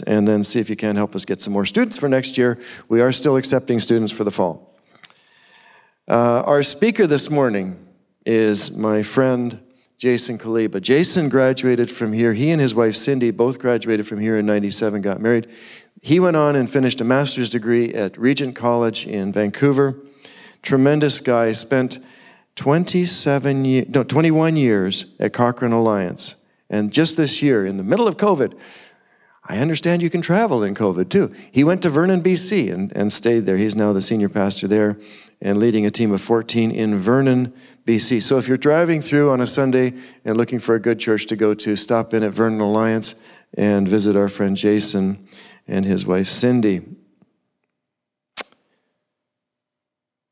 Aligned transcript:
and 0.00 0.26
then 0.26 0.42
see 0.42 0.58
if 0.58 0.70
you 0.70 0.76
can 0.76 0.96
help 0.96 1.14
us 1.14 1.24
get 1.24 1.40
some 1.40 1.52
more 1.52 1.66
students 1.66 1.96
for 1.96 2.08
next 2.08 2.38
year. 2.38 2.58
We 2.88 3.00
are 3.00 3.12
still 3.12 3.36
accepting 3.36 3.80
students 3.80 4.12
for 4.12 4.24
the 4.24 4.30
fall. 4.30 4.74
Uh, 6.08 6.42
our 6.46 6.62
speaker 6.62 7.06
this 7.06 7.30
morning 7.30 7.78
is 8.26 8.70
my 8.70 9.02
friend 9.02 9.60
Jason 9.98 10.38
Kaliba. 10.38 10.80
Jason 10.80 11.28
graduated 11.28 11.90
from 11.90 12.12
here. 12.12 12.32
He 12.32 12.50
and 12.50 12.60
his 12.60 12.74
wife 12.74 12.96
Cindy 12.96 13.30
both 13.30 13.58
graduated 13.58 14.06
from 14.06 14.20
here 14.20 14.36
in 14.36 14.46
97, 14.46 15.00
got 15.02 15.20
married. 15.20 15.48
He 16.02 16.20
went 16.20 16.36
on 16.36 16.56
and 16.56 16.70
finished 16.70 17.00
a 17.00 17.04
master's 17.04 17.48
degree 17.48 17.94
at 17.94 18.18
Regent 18.18 18.54
College 18.54 19.06
in 19.06 19.32
Vancouver. 19.32 19.98
Tremendous 20.62 21.20
guy, 21.20 21.52
spent 21.52 21.98
27 22.56 23.64
years, 23.64 23.88
no, 23.88 24.04
21 24.04 24.56
years 24.56 25.06
at 25.18 25.32
Cochrane 25.32 25.72
Alliance. 25.72 26.36
And 26.70 26.92
just 26.92 27.16
this 27.16 27.42
year, 27.42 27.66
in 27.66 27.76
the 27.76 27.82
middle 27.82 28.08
of 28.08 28.16
COVID, 28.16 28.58
I 29.46 29.58
understand 29.58 30.00
you 30.00 30.08
can 30.08 30.22
travel 30.22 30.62
in 30.62 30.74
COVID 30.74 31.10
too. 31.10 31.34
He 31.52 31.64
went 31.64 31.82
to 31.82 31.90
Vernon, 31.90 32.22
BC, 32.22 32.72
and, 32.72 32.90
and 32.96 33.12
stayed 33.12 33.40
there. 33.40 33.58
He's 33.58 33.76
now 33.76 33.92
the 33.92 34.00
senior 34.00 34.30
pastor 34.30 34.66
there 34.66 34.98
and 35.42 35.58
leading 35.58 35.84
a 35.84 35.90
team 35.90 36.12
of 36.12 36.22
14 36.22 36.70
in 36.70 36.98
Vernon, 36.98 37.52
BC. 37.86 38.22
So 38.22 38.38
if 38.38 38.48
you're 38.48 38.56
driving 38.56 39.02
through 39.02 39.30
on 39.30 39.42
a 39.42 39.46
Sunday 39.46 39.92
and 40.24 40.38
looking 40.38 40.58
for 40.58 40.74
a 40.74 40.80
good 40.80 40.98
church 40.98 41.26
to 41.26 41.36
go 41.36 41.52
to, 41.52 41.76
stop 41.76 42.14
in 42.14 42.22
at 42.22 42.32
Vernon 42.32 42.60
Alliance 42.60 43.14
and 43.52 43.86
visit 43.86 44.16
our 44.16 44.28
friend 44.28 44.56
Jason 44.56 45.28
and 45.68 45.84
his 45.84 46.06
wife 46.06 46.28
Cindy. 46.28 46.82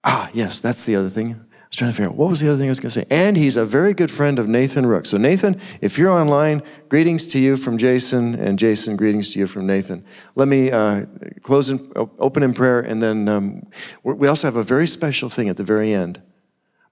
Ah, 0.04 0.30
yes, 0.32 0.58
that's 0.58 0.84
the 0.84 0.96
other 0.96 1.10
thing 1.10 1.44
was 1.72 1.78
trying 1.78 1.90
to 1.90 1.96
figure 1.96 2.10
out 2.10 2.16
what 2.16 2.28
was 2.28 2.40
the 2.40 2.48
other 2.48 2.58
thing 2.58 2.66
I 2.66 2.70
was 2.70 2.80
going 2.80 2.90
to 2.90 3.00
say. 3.00 3.06
And 3.10 3.34
he's 3.34 3.56
a 3.56 3.64
very 3.64 3.94
good 3.94 4.10
friend 4.10 4.38
of 4.38 4.46
Nathan 4.46 4.84
Rook. 4.84 5.06
So, 5.06 5.16
Nathan, 5.16 5.58
if 5.80 5.96
you're 5.96 6.10
online, 6.10 6.62
greetings 6.90 7.26
to 7.28 7.38
you 7.38 7.56
from 7.56 7.78
Jason, 7.78 8.34
and 8.34 8.58
Jason, 8.58 8.94
greetings 8.94 9.30
to 9.30 9.38
you 9.38 9.46
from 9.46 9.66
Nathan. 9.66 10.04
Let 10.34 10.48
me 10.48 10.70
uh, 10.70 11.06
close 11.42 11.70
and 11.70 11.90
open 11.96 12.42
in 12.42 12.52
prayer, 12.52 12.80
and 12.80 13.02
then 13.02 13.26
um, 13.26 13.62
we 14.04 14.28
also 14.28 14.46
have 14.46 14.56
a 14.56 14.62
very 14.62 14.86
special 14.86 15.30
thing 15.30 15.48
at 15.48 15.56
the 15.56 15.64
very 15.64 15.94
end. 15.94 16.20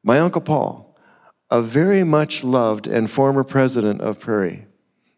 My 0.03 0.19
Uncle 0.19 0.41
Paul, 0.41 0.97
a 1.51 1.61
very 1.61 2.03
much 2.03 2.43
loved 2.43 2.87
and 2.87 3.11
former 3.11 3.45
president 3.45 4.01
of 4.01 4.19
Prairie, 4.19 4.67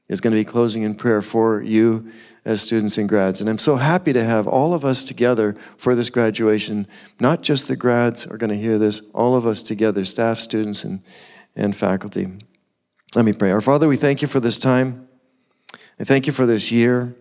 is 0.09 0.21
going 0.21 0.33
to 0.33 0.41
be 0.41 0.45
closing 0.45 0.83
in 0.83 0.97
prayer 0.97 1.23
for 1.23 1.63
you 1.63 2.11
as 2.45 2.61
students 2.61 2.99
and 2.99 3.09
grads. 3.09 3.41
And 3.41 3.49
I'm 3.49 3.59
so 3.59 3.77
happy 3.77 4.13
to 4.13 4.25
have 4.25 4.49
all 4.49 4.75
of 4.75 4.85
us 4.85 5.05
together 5.05 5.55
for 5.77 5.95
this 5.95 6.11
graduation. 6.11 6.87
Not 7.21 7.43
just 7.43 7.69
the 7.69 7.77
grads 7.77 8.27
are 8.27 8.37
going 8.37 8.51
to 8.51 8.57
hear 8.57 8.79
this, 8.79 9.01
all 9.15 9.37
of 9.37 9.47
us 9.47 9.63
together, 9.63 10.05
staff, 10.05 10.39
students, 10.39 10.83
and, 10.83 11.03
and 11.55 11.77
faculty. 11.77 12.29
Let 13.15 13.25
me 13.25 13.33
pray. 13.33 13.51
Our 13.53 13.61
Father, 13.61 13.87
we 13.87 13.97
thank 13.97 14.23
you 14.23 14.29
for 14.29 14.41
this 14.41 14.59
time. 14.59 15.09
I 16.01 16.05
thank 16.05 16.27
you 16.27 16.33
for 16.33 16.47
this 16.47 16.73
year. 16.73 17.15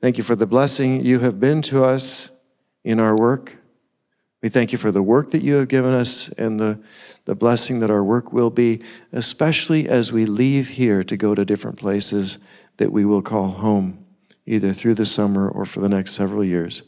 Thank 0.00 0.18
you 0.18 0.24
for 0.24 0.34
the 0.34 0.46
blessing 0.46 1.04
you 1.04 1.20
have 1.20 1.38
been 1.38 1.62
to 1.62 1.84
us 1.84 2.30
in 2.82 2.98
our 2.98 3.16
work. 3.16 3.58
We 4.42 4.48
thank 4.48 4.72
you 4.72 4.78
for 4.78 4.90
the 4.90 5.02
work 5.02 5.30
that 5.30 5.42
you 5.42 5.54
have 5.54 5.68
given 5.68 5.94
us 5.94 6.28
and 6.30 6.60
the, 6.60 6.78
the 7.24 7.34
blessing 7.34 7.80
that 7.80 7.90
our 7.90 8.04
work 8.04 8.32
will 8.32 8.50
be, 8.50 8.82
especially 9.12 9.88
as 9.88 10.12
we 10.12 10.26
leave 10.26 10.70
here 10.70 11.02
to 11.04 11.16
go 11.16 11.34
to 11.34 11.44
different 11.44 11.78
places 11.78 12.38
that 12.76 12.92
we 12.92 13.04
will 13.04 13.22
call 13.22 13.52
home 13.52 14.03
either 14.46 14.72
through 14.72 14.94
the 14.94 15.04
summer 15.04 15.48
or 15.48 15.64
for 15.64 15.80
the 15.80 15.88
next 15.88 16.12
several 16.12 16.44
years. 16.44 16.82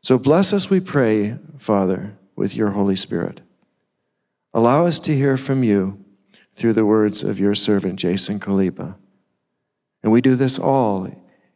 So 0.00 0.18
bless 0.18 0.52
us, 0.52 0.70
we 0.70 0.80
pray, 0.80 1.38
Father, 1.58 2.16
with 2.36 2.54
your 2.54 2.70
Holy 2.70 2.96
Spirit. 2.96 3.40
Allow 4.54 4.86
us 4.86 4.98
to 5.00 5.14
hear 5.14 5.36
from 5.36 5.62
you 5.62 6.04
through 6.52 6.72
the 6.72 6.86
words 6.86 7.22
of 7.22 7.38
your 7.38 7.54
servant, 7.54 7.98
Jason 7.98 8.40
Kaliba. 8.40 8.96
And 10.02 10.12
we 10.12 10.20
do 10.20 10.36
this 10.36 10.58
all 10.58 11.10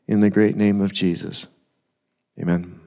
in 0.07 0.21
the 0.21 0.31
great 0.31 0.57
name 0.57 0.81
of 0.81 0.93
Jesus. 0.93 1.47
Amen. 2.39 2.82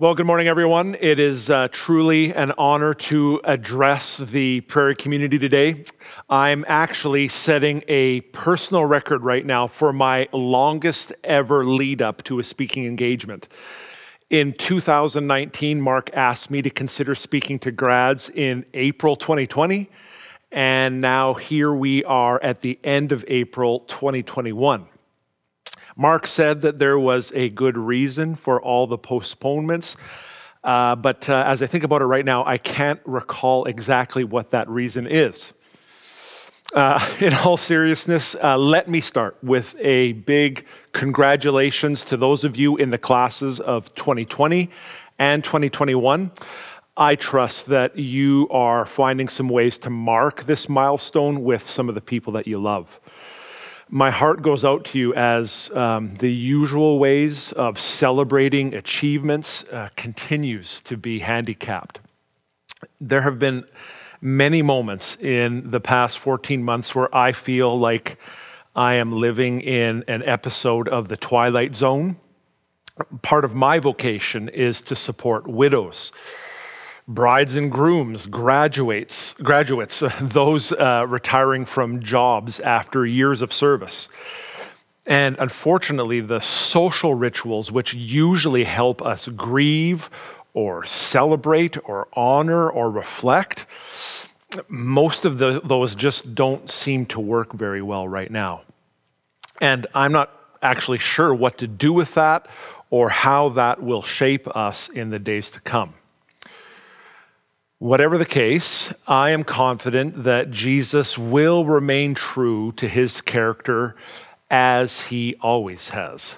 Well, 0.00 0.14
good 0.14 0.24
morning, 0.24 0.48
everyone. 0.48 0.96
It 0.98 1.20
is 1.20 1.50
uh, 1.50 1.68
truly 1.70 2.32
an 2.32 2.54
honor 2.56 2.94
to 2.94 3.38
address 3.44 4.16
the 4.16 4.62
Prairie 4.62 4.96
community 4.96 5.38
today. 5.38 5.84
I'm 6.30 6.64
actually 6.66 7.28
setting 7.28 7.84
a 7.86 8.22
personal 8.22 8.86
record 8.86 9.24
right 9.24 9.44
now 9.44 9.66
for 9.66 9.92
my 9.92 10.26
longest 10.32 11.12
ever 11.22 11.66
lead 11.66 12.00
up 12.00 12.24
to 12.24 12.38
a 12.38 12.42
speaking 12.42 12.86
engagement. 12.86 13.46
In 14.30 14.54
2019, 14.54 15.82
Mark 15.82 16.08
asked 16.14 16.50
me 16.50 16.62
to 16.62 16.70
consider 16.70 17.14
speaking 17.14 17.58
to 17.58 17.70
grads 17.70 18.30
in 18.30 18.64
April 18.72 19.16
2020, 19.16 19.90
and 20.50 21.02
now 21.02 21.34
here 21.34 21.74
we 21.74 22.04
are 22.04 22.42
at 22.42 22.62
the 22.62 22.78
end 22.82 23.12
of 23.12 23.22
April 23.28 23.80
2021. 23.80 24.86
Mark 26.00 26.26
said 26.26 26.62
that 26.62 26.78
there 26.78 26.98
was 26.98 27.30
a 27.34 27.50
good 27.50 27.76
reason 27.76 28.34
for 28.34 28.58
all 28.58 28.86
the 28.86 28.96
postponements. 28.96 29.98
Uh, 30.64 30.96
but 30.96 31.28
uh, 31.28 31.44
as 31.46 31.60
I 31.60 31.66
think 31.66 31.84
about 31.84 32.00
it 32.00 32.06
right 32.06 32.24
now, 32.24 32.42
I 32.42 32.56
can't 32.56 33.00
recall 33.04 33.66
exactly 33.66 34.24
what 34.24 34.52
that 34.52 34.66
reason 34.70 35.06
is. 35.06 35.52
Uh, 36.74 37.06
in 37.20 37.34
all 37.34 37.58
seriousness, 37.58 38.34
uh, 38.42 38.56
let 38.56 38.88
me 38.88 39.02
start 39.02 39.36
with 39.42 39.76
a 39.78 40.12
big 40.12 40.64
congratulations 40.94 42.02
to 42.06 42.16
those 42.16 42.44
of 42.44 42.56
you 42.56 42.78
in 42.78 42.90
the 42.90 42.96
classes 42.96 43.60
of 43.60 43.94
2020 43.94 44.70
and 45.18 45.44
2021. 45.44 46.30
I 46.96 47.14
trust 47.14 47.66
that 47.66 47.98
you 47.98 48.48
are 48.50 48.86
finding 48.86 49.28
some 49.28 49.50
ways 49.50 49.76
to 49.80 49.90
mark 49.90 50.44
this 50.44 50.66
milestone 50.66 51.44
with 51.44 51.68
some 51.68 51.90
of 51.90 51.94
the 51.94 52.00
people 52.00 52.32
that 52.32 52.46
you 52.46 52.58
love 52.58 52.98
my 53.92 54.10
heart 54.10 54.40
goes 54.40 54.64
out 54.64 54.84
to 54.84 54.98
you 54.98 55.12
as 55.14 55.68
um, 55.74 56.14
the 56.16 56.32
usual 56.32 57.00
ways 57.00 57.50
of 57.52 57.78
celebrating 57.78 58.72
achievements 58.74 59.64
uh, 59.72 59.88
continues 59.96 60.80
to 60.82 60.96
be 60.96 61.18
handicapped. 61.18 61.98
There 63.00 63.22
have 63.22 63.40
been 63.40 63.64
many 64.20 64.62
moments 64.62 65.16
in 65.16 65.68
the 65.70 65.80
past 65.80 66.20
14 66.20 66.62
months 66.62 66.94
where 66.94 67.14
I 67.14 67.32
feel 67.32 67.76
like 67.76 68.16
I 68.76 68.94
am 68.94 69.10
living 69.12 69.60
in 69.60 70.04
an 70.06 70.22
episode 70.22 70.88
of 70.88 71.08
The 71.08 71.16
Twilight 71.16 71.74
Zone. 71.74 72.16
Part 73.22 73.44
of 73.44 73.56
my 73.56 73.80
vocation 73.80 74.48
is 74.48 74.82
to 74.82 74.94
support 74.94 75.48
widows 75.48 76.12
brides 77.10 77.56
and 77.56 77.70
grooms, 77.72 78.26
graduates, 78.26 79.34
graduates, 79.42 80.02
those 80.20 80.72
uh, 80.72 81.04
retiring 81.08 81.64
from 81.64 82.02
jobs 82.02 82.60
after 82.60 83.04
years 83.04 83.42
of 83.42 83.52
service. 83.52 84.08
And 85.06 85.36
unfortunately, 85.38 86.20
the 86.20 86.40
social 86.40 87.14
rituals 87.14 87.72
which 87.72 87.94
usually 87.94 88.64
help 88.64 89.02
us 89.02 89.26
grieve 89.28 90.08
or 90.54 90.84
celebrate 90.84 91.76
or 91.84 92.06
honor 92.12 92.70
or 92.70 92.90
reflect, 92.90 93.66
most 94.68 95.24
of 95.24 95.38
the, 95.38 95.60
those 95.64 95.94
just 95.94 96.34
don't 96.34 96.70
seem 96.70 97.06
to 97.06 97.20
work 97.20 97.52
very 97.52 97.82
well 97.82 98.06
right 98.06 98.30
now. 98.30 98.62
And 99.60 99.86
I'm 99.94 100.12
not 100.12 100.32
actually 100.62 100.98
sure 100.98 101.34
what 101.34 101.58
to 101.58 101.66
do 101.66 101.92
with 101.92 102.14
that 102.14 102.46
or 102.90 103.08
how 103.08 103.50
that 103.50 103.82
will 103.82 104.02
shape 104.02 104.46
us 104.56 104.88
in 104.88 105.10
the 105.10 105.18
days 105.18 105.50
to 105.52 105.60
come. 105.60 105.94
Whatever 107.80 108.18
the 108.18 108.26
case, 108.26 108.92
I 109.06 109.30
am 109.30 109.42
confident 109.42 110.24
that 110.24 110.50
Jesus 110.50 111.16
will 111.16 111.64
remain 111.64 112.14
true 112.14 112.72
to 112.72 112.86
his 112.86 113.22
character 113.22 113.96
as 114.50 115.00
he 115.00 115.34
always 115.40 115.88
has. 115.88 116.36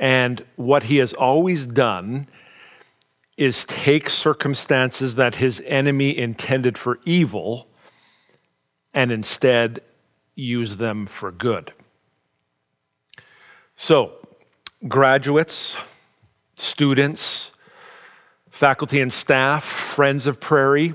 And 0.00 0.44
what 0.56 0.82
he 0.84 0.96
has 0.96 1.12
always 1.12 1.64
done 1.64 2.26
is 3.36 3.64
take 3.64 4.10
circumstances 4.10 5.14
that 5.14 5.36
his 5.36 5.62
enemy 5.64 6.18
intended 6.18 6.76
for 6.76 6.98
evil 7.04 7.68
and 8.92 9.12
instead 9.12 9.80
use 10.34 10.78
them 10.78 11.06
for 11.06 11.30
good. 11.30 11.72
So, 13.76 14.14
graduates, 14.88 15.76
students, 16.56 17.49
faculty 18.60 19.00
and 19.00 19.10
staff, 19.10 19.64
friends 19.64 20.26
of 20.26 20.38
Prairie. 20.38 20.92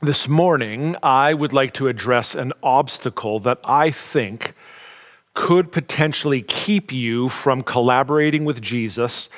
This 0.00 0.26
morning, 0.26 0.96
I 1.02 1.34
would 1.34 1.52
like 1.52 1.74
to 1.74 1.86
address 1.86 2.34
an 2.34 2.54
obstacle 2.62 3.40
that 3.40 3.58
I 3.62 3.90
think 3.90 4.54
could 5.34 5.70
potentially 5.70 6.40
keep 6.40 6.90
you 6.90 7.28
from 7.28 7.60
collaborating 7.60 8.46
with 8.46 8.62
Jesus 8.62 9.28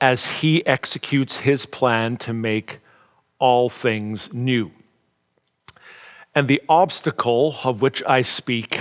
as 0.00 0.26
he 0.26 0.64
executes 0.64 1.38
his 1.38 1.66
plan 1.66 2.18
to 2.18 2.32
make 2.32 2.78
all 3.40 3.68
things 3.68 4.32
new. 4.32 4.70
And 6.36 6.46
the 6.46 6.62
obstacle 6.68 7.56
of 7.64 7.82
which 7.82 8.00
I 8.04 8.22
speak 8.22 8.78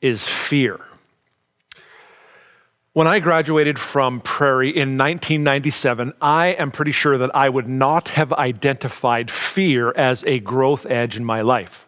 is 0.00 0.28
fear. 0.28 0.78
When 2.94 3.08
I 3.08 3.18
graduated 3.18 3.76
from 3.76 4.20
Prairie 4.20 4.68
in 4.68 4.96
1997, 4.96 6.12
I 6.20 6.46
am 6.50 6.70
pretty 6.70 6.92
sure 6.92 7.18
that 7.18 7.34
I 7.34 7.48
would 7.48 7.68
not 7.68 8.10
have 8.10 8.32
identified 8.34 9.32
fear 9.32 9.90
as 9.96 10.22
a 10.28 10.38
growth 10.38 10.86
edge 10.86 11.16
in 11.16 11.24
my 11.24 11.40
life. 11.40 11.86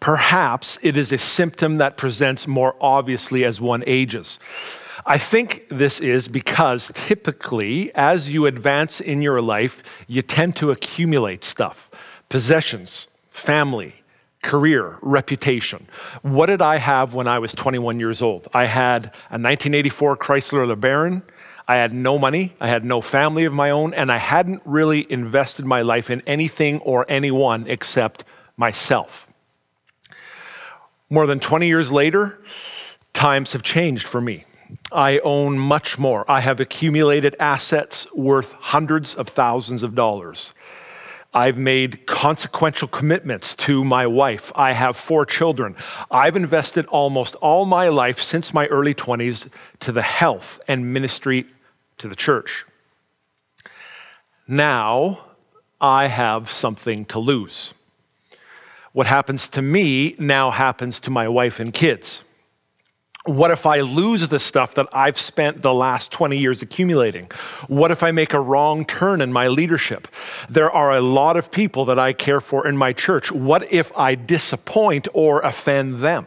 Perhaps 0.00 0.78
it 0.80 0.96
is 0.96 1.12
a 1.12 1.18
symptom 1.18 1.76
that 1.76 1.98
presents 1.98 2.46
more 2.46 2.76
obviously 2.80 3.44
as 3.44 3.60
one 3.60 3.84
ages. 3.86 4.38
I 5.04 5.18
think 5.18 5.66
this 5.68 6.00
is 6.00 6.28
because 6.28 6.90
typically, 6.94 7.94
as 7.94 8.30
you 8.30 8.46
advance 8.46 9.02
in 9.02 9.20
your 9.20 9.42
life, 9.42 9.82
you 10.06 10.22
tend 10.22 10.56
to 10.56 10.70
accumulate 10.70 11.44
stuff 11.44 11.90
possessions, 12.30 13.08
family, 13.28 13.96
career, 14.44 14.98
reputation. 15.02 15.88
What 16.22 16.46
did 16.46 16.62
I 16.62 16.76
have 16.76 17.14
when 17.14 17.26
I 17.26 17.40
was 17.40 17.52
21 17.54 17.98
years 17.98 18.22
old? 18.22 18.46
I 18.54 18.66
had 18.66 19.06
a 19.30 19.40
1984 19.40 20.16
Chrysler 20.18 20.72
LeBaron. 20.72 21.22
I 21.66 21.76
had 21.76 21.94
no 21.94 22.18
money, 22.18 22.54
I 22.60 22.68
had 22.68 22.84
no 22.84 23.00
family 23.00 23.46
of 23.46 23.54
my 23.54 23.70
own, 23.70 23.94
and 23.94 24.12
I 24.12 24.18
hadn't 24.18 24.60
really 24.66 25.10
invested 25.10 25.64
my 25.64 25.80
life 25.80 26.10
in 26.10 26.20
anything 26.26 26.78
or 26.80 27.06
anyone 27.08 27.64
except 27.66 28.24
myself. 28.58 29.26
More 31.08 31.26
than 31.26 31.40
20 31.40 31.66
years 31.66 31.90
later, 31.90 32.38
times 33.14 33.52
have 33.52 33.62
changed 33.62 34.06
for 34.06 34.20
me. 34.20 34.44
I 34.92 35.20
own 35.20 35.58
much 35.58 35.98
more. 35.98 36.30
I 36.30 36.40
have 36.40 36.60
accumulated 36.60 37.34
assets 37.40 38.06
worth 38.12 38.52
hundreds 38.52 39.14
of 39.14 39.28
thousands 39.28 39.82
of 39.82 39.94
dollars. 39.94 40.52
I've 41.34 41.58
made 41.58 42.06
consequential 42.06 42.86
commitments 42.86 43.56
to 43.56 43.84
my 43.84 44.06
wife. 44.06 44.52
I 44.54 44.72
have 44.72 44.96
four 44.96 45.26
children. 45.26 45.74
I've 46.08 46.36
invested 46.36 46.86
almost 46.86 47.34
all 47.36 47.66
my 47.66 47.88
life 47.88 48.20
since 48.20 48.54
my 48.54 48.68
early 48.68 48.94
20s 48.94 49.48
to 49.80 49.90
the 49.90 50.02
health 50.02 50.60
and 50.68 50.94
ministry 50.94 51.46
to 51.98 52.08
the 52.08 52.14
church. 52.14 52.64
Now 54.46 55.24
I 55.80 56.06
have 56.06 56.50
something 56.50 57.04
to 57.06 57.18
lose. 57.18 57.74
What 58.92 59.08
happens 59.08 59.48
to 59.48 59.62
me 59.62 60.14
now 60.20 60.52
happens 60.52 61.00
to 61.00 61.10
my 61.10 61.26
wife 61.26 61.58
and 61.58 61.74
kids. 61.74 62.22
What 63.24 63.50
if 63.50 63.64
I 63.64 63.80
lose 63.80 64.28
the 64.28 64.38
stuff 64.38 64.74
that 64.74 64.86
I've 64.92 65.18
spent 65.18 65.62
the 65.62 65.72
last 65.72 66.12
20 66.12 66.36
years 66.36 66.60
accumulating? 66.60 67.30
What 67.68 67.90
if 67.90 68.02
I 68.02 68.10
make 68.10 68.34
a 68.34 68.40
wrong 68.40 68.84
turn 68.84 69.22
in 69.22 69.32
my 69.32 69.48
leadership? 69.48 70.08
There 70.50 70.70
are 70.70 70.94
a 70.94 71.00
lot 71.00 71.38
of 71.38 71.50
people 71.50 71.86
that 71.86 71.98
I 71.98 72.12
care 72.12 72.42
for 72.42 72.66
in 72.66 72.76
my 72.76 72.92
church. 72.92 73.32
What 73.32 73.72
if 73.72 73.90
I 73.96 74.14
disappoint 74.14 75.08
or 75.14 75.40
offend 75.40 76.00
them? 76.00 76.26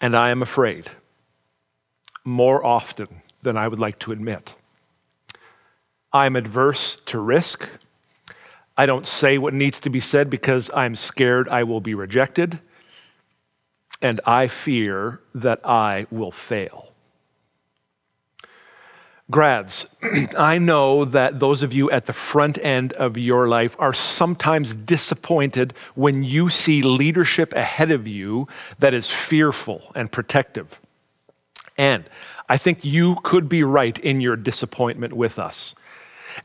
And 0.00 0.14
I 0.14 0.30
am 0.30 0.42
afraid 0.42 0.90
more 2.24 2.64
often 2.64 3.22
than 3.42 3.56
I 3.56 3.66
would 3.66 3.80
like 3.80 3.98
to 4.00 4.12
admit. 4.12 4.54
I'm 6.12 6.36
adverse 6.36 6.98
to 7.06 7.18
risk. 7.18 7.68
I 8.76 8.86
don't 8.86 9.08
say 9.08 9.38
what 9.38 9.54
needs 9.54 9.80
to 9.80 9.90
be 9.90 10.00
said 10.00 10.30
because 10.30 10.70
I'm 10.72 10.94
scared 10.94 11.48
I 11.48 11.64
will 11.64 11.80
be 11.80 11.94
rejected 11.94 12.60
and 14.02 14.20
I 14.24 14.48
fear 14.48 15.20
that 15.34 15.60
I 15.64 16.06
will 16.10 16.32
fail. 16.32 16.92
Grads, 19.28 19.86
I 20.38 20.58
know 20.58 21.04
that 21.04 21.40
those 21.40 21.62
of 21.62 21.72
you 21.72 21.90
at 21.90 22.06
the 22.06 22.12
front 22.12 22.58
end 22.58 22.92
of 22.92 23.18
your 23.18 23.48
life 23.48 23.74
are 23.78 23.92
sometimes 23.92 24.74
disappointed 24.74 25.74
when 25.94 26.22
you 26.22 26.48
see 26.48 26.82
leadership 26.82 27.52
ahead 27.52 27.90
of 27.90 28.06
you 28.06 28.46
that 28.78 28.94
is 28.94 29.10
fearful 29.10 29.90
and 29.96 30.12
protective. 30.12 30.80
And 31.76 32.04
I 32.48 32.56
think 32.56 32.84
you 32.84 33.16
could 33.24 33.48
be 33.48 33.64
right 33.64 33.98
in 33.98 34.20
your 34.20 34.36
disappointment 34.36 35.12
with 35.12 35.38
us. 35.38 35.74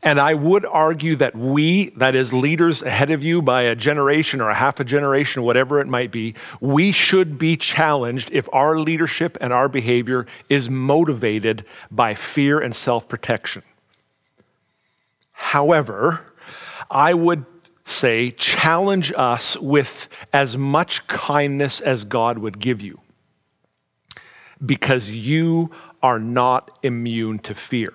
And 0.02 0.20
I 0.20 0.34
would 0.34 0.64
argue 0.64 1.16
that 1.16 1.36
we, 1.36 1.90
that 1.90 2.14
is, 2.14 2.32
leaders 2.32 2.82
ahead 2.82 3.10
of 3.10 3.22
you 3.22 3.42
by 3.42 3.62
a 3.62 3.74
generation 3.74 4.40
or 4.40 4.48
a 4.48 4.54
half 4.54 4.80
a 4.80 4.84
generation, 4.84 5.42
whatever 5.42 5.80
it 5.80 5.88
might 5.88 6.10
be, 6.10 6.34
we 6.60 6.92
should 6.92 7.38
be 7.38 7.56
challenged 7.56 8.30
if 8.32 8.48
our 8.52 8.78
leadership 8.78 9.36
and 9.40 9.52
our 9.52 9.68
behavior 9.68 10.26
is 10.48 10.70
motivated 10.70 11.64
by 11.90 12.14
fear 12.14 12.60
and 12.60 12.74
self 12.74 13.08
protection. 13.08 13.62
However, 15.32 16.20
I 16.90 17.14
would 17.14 17.44
say 17.84 18.30
challenge 18.30 19.12
us 19.16 19.56
with 19.58 20.08
as 20.32 20.56
much 20.56 21.06
kindness 21.08 21.80
as 21.80 22.04
God 22.04 22.38
would 22.38 22.58
give 22.58 22.80
you 22.80 23.00
because 24.64 25.10
you 25.10 25.70
are 26.02 26.18
not 26.18 26.78
immune 26.82 27.38
to 27.40 27.54
fear. 27.54 27.92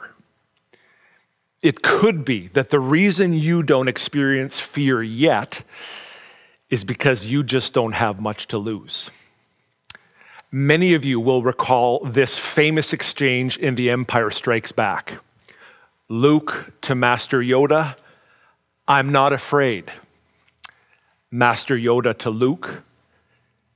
It 1.62 1.82
could 1.82 2.24
be 2.24 2.48
that 2.50 2.70
the 2.70 2.80
reason 2.80 3.34
you 3.34 3.64
don't 3.64 3.88
experience 3.88 4.60
fear 4.60 5.02
yet 5.02 5.64
is 6.70 6.84
because 6.84 7.26
you 7.26 7.44
just 7.44 7.74
don't 7.74 7.94
have 7.94 8.20
much 8.20 8.48
to 8.48 8.58
lose. 8.58 9.10
Many 10.52 10.94
of 10.94 11.04
you 11.04 11.20
will 11.20 11.44
recall 11.44 12.00
this 12.06 12.38
famous 12.38 12.94
exchange 12.94 13.58
in 13.58 13.76
The 13.76 13.90
Empire 13.90 14.32
Strikes 14.32 14.72
Back. 14.72 15.14
Luke 16.10 16.72
to 16.82 16.96
Master 16.96 17.40
Yoda, 17.40 17.98
I'm 18.88 19.12
not 19.12 19.34
afraid. 19.34 19.92
Master 21.32 21.76
Yoda 21.76 22.18
to 22.20 22.30
Luke, 22.30 22.82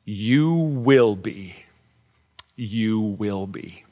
you 0.06 0.54
will 0.54 1.16
be. 1.16 1.56
You 2.56 3.01
will 3.01 3.48
be. 3.48 3.83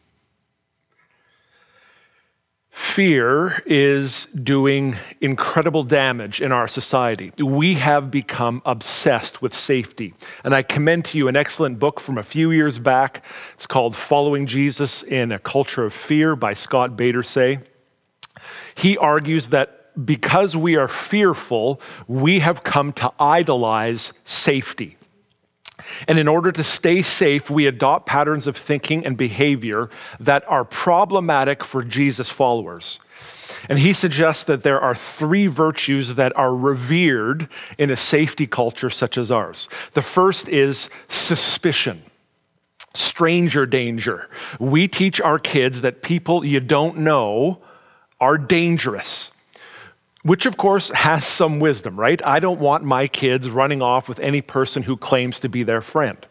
Fear 2.80 3.62
is 3.66 4.26
doing 4.28 4.96
incredible 5.20 5.84
damage 5.84 6.42
in 6.42 6.54
our 6.54 6.68
society. 6.68 7.34
We 7.38 7.74
have 7.74 8.10
become 8.10 8.62
obsessed 8.66 9.42
with 9.42 9.54
safety. 9.54 10.14
And 10.46 10.56
I 10.56 10.64
commend 10.64 11.06
to 11.06 11.18
you 11.18 11.28
an 11.28 11.36
excellent 11.36 11.78
book 11.78 12.00
from 12.00 12.18
a 12.18 12.24
few 12.24 12.52
years 12.52 12.80
back. 12.80 13.24
It's 13.54 13.68
called 13.68 13.98
Following 13.98 14.48
Jesus 14.48 15.04
in 15.04 15.34
a 15.34 15.40
Culture 15.40 15.84
of 15.84 15.94
Fear 15.94 16.38
by 16.38 16.54
Scott 16.54 16.96
Bader-Saye. 16.96 17.60
He 18.76 18.98
argues 18.98 19.48
that 19.48 19.92
because 20.06 20.56
we 20.56 20.78
are 20.78 20.88
fearful, 20.88 21.82
we 22.08 22.40
have 22.40 22.64
come 22.64 22.94
to 22.94 23.12
idolize 23.20 24.14
safety. 24.24 24.96
And 26.08 26.20
in 26.20 26.28
order 26.28 26.52
to 26.52 26.64
stay 26.64 27.02
safe, 27.02 27.50
we 27.50 27.68
adopt 27.68 28.06
patterns 28.06 28.48
of 28.48 28.58
thinking 28.58 29.06
and 29.06 29.18
behavior 29.18 29.90
that 30.20 30.44
are 30.48 30.66
problematic 30.66 31.64
for 31.64 31.84
Jesus 31.84 32.30
followers. 32.30 33.00
And 33.68 33.80
he 33.80 33.94
suggests 33.94 34.44
that 34.46 34.64
there 34.64 34.80
are 34.80 34.96
three 34.96 35.48
virtues 35.48 36.16
that 36.16 36.36
are 36.38 36.56
revered 36.56 37.50
in 37.78 37.90
a 37.90 37.98
safety 37.98 38.48
culture 38.48 38.90
such 38.90 39.18
as 39.18 39.32
ours. 39.32 39.68
The 39.94 40.02
first 40.02 40.48
is 40.48 40.90
suspicion 41.08 42.04
stranger 42.96 43.66
danger. 43.66 44.28
We 44.60 44.88
teach 44.88 45.22
our 45.22 45.38
kids 45.38 45.82
that 45.82 46.02
people 46.02 46.44
you 46.44 46.60
don't 46.60 46.98
know 46.98 47.62
are 48.20 48.38
dangerous 48.38 49.32
which 50.30 50.46
of 50.46 50.58
course 50.58 50.90
has 50.90 51.26
some 51.26 51.60
wisdom, 51.60 52.00
right? 52.00 52.24
I 52.24 52.40
don't 52.40 52.60
want 52.60 52.84
my 52.84 53.08
kids 53.08 53.50
running 53.50 53.82
off 53.82 54.08
with 54.08 54.20
any 54.20 54.42
person 54.42 54.84
who 54.84 54.96
claims 54.96 55.40
to 55.40 55.50
be 55.50 55.64
their 55.64 55.82
friend. 55.82 56.24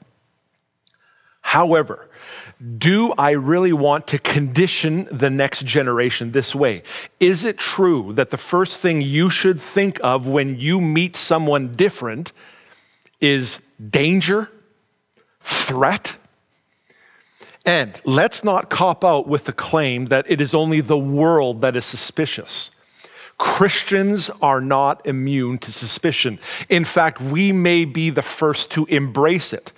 However, 1.41 2.09
do 2.79 3.13
I 3.19 3.33
really 3.33 3.73
want 3.73 4.07
to 4.07 4.21
condition 4.21 5.09
the 5.11 5.31
next 5.31 5.67
generation 5.67 6.31
this 6.31 6.55
way? 6.55 6.85
Is 7.19 7.43
it 7.43 7.59
true 7.59 8.13
that 8.13 8.31
the 8.31 8.37
first 8.37 8.79
thing 8.79 9.03
you 9.03 9.31
should 9.31 9.59
think 9.59 9.99
of 10.05 10.29
when 10.29 10.61
you 10.61 10.81
meet 10.81 11.17
someone 11.17 11.73
different 11.73 12.31
is 13.21 13.61
danger, 13.85 14.49
threat? 15.41 16.17
And 17.65 18.01
let's 18.05 18.45
not 18.45 18.71
cop 18.71 19.05
out 19.05 19.27
with 19.27 19.47
the 19.47 19.53
claim 19.53 20.07
that 20.07 20.31
it 20.31 20.41
is 20.41 20.55
only 20.55 20.83
the 20.83 20.97
world 20.97 21.63
that 21.63 21.75
is 21.75 21.85
suspicious. 21.85 22.71
Christians 23.39 24.31
are 24.43 24.61
not 24.61 25.07
immune 25.07 25.59
to 25.59 25.71
suspicion. 25.71 26.41
In 26.69 26.85
fact, 26.85 27.21
we 27.21 27.53
may 27.53 27.85
be 27.85 28.11
the 28.11 28.23
first 28.23 28.73
to 28.73 28.85
embrace 28.87 29.53
it. 29.53 29.73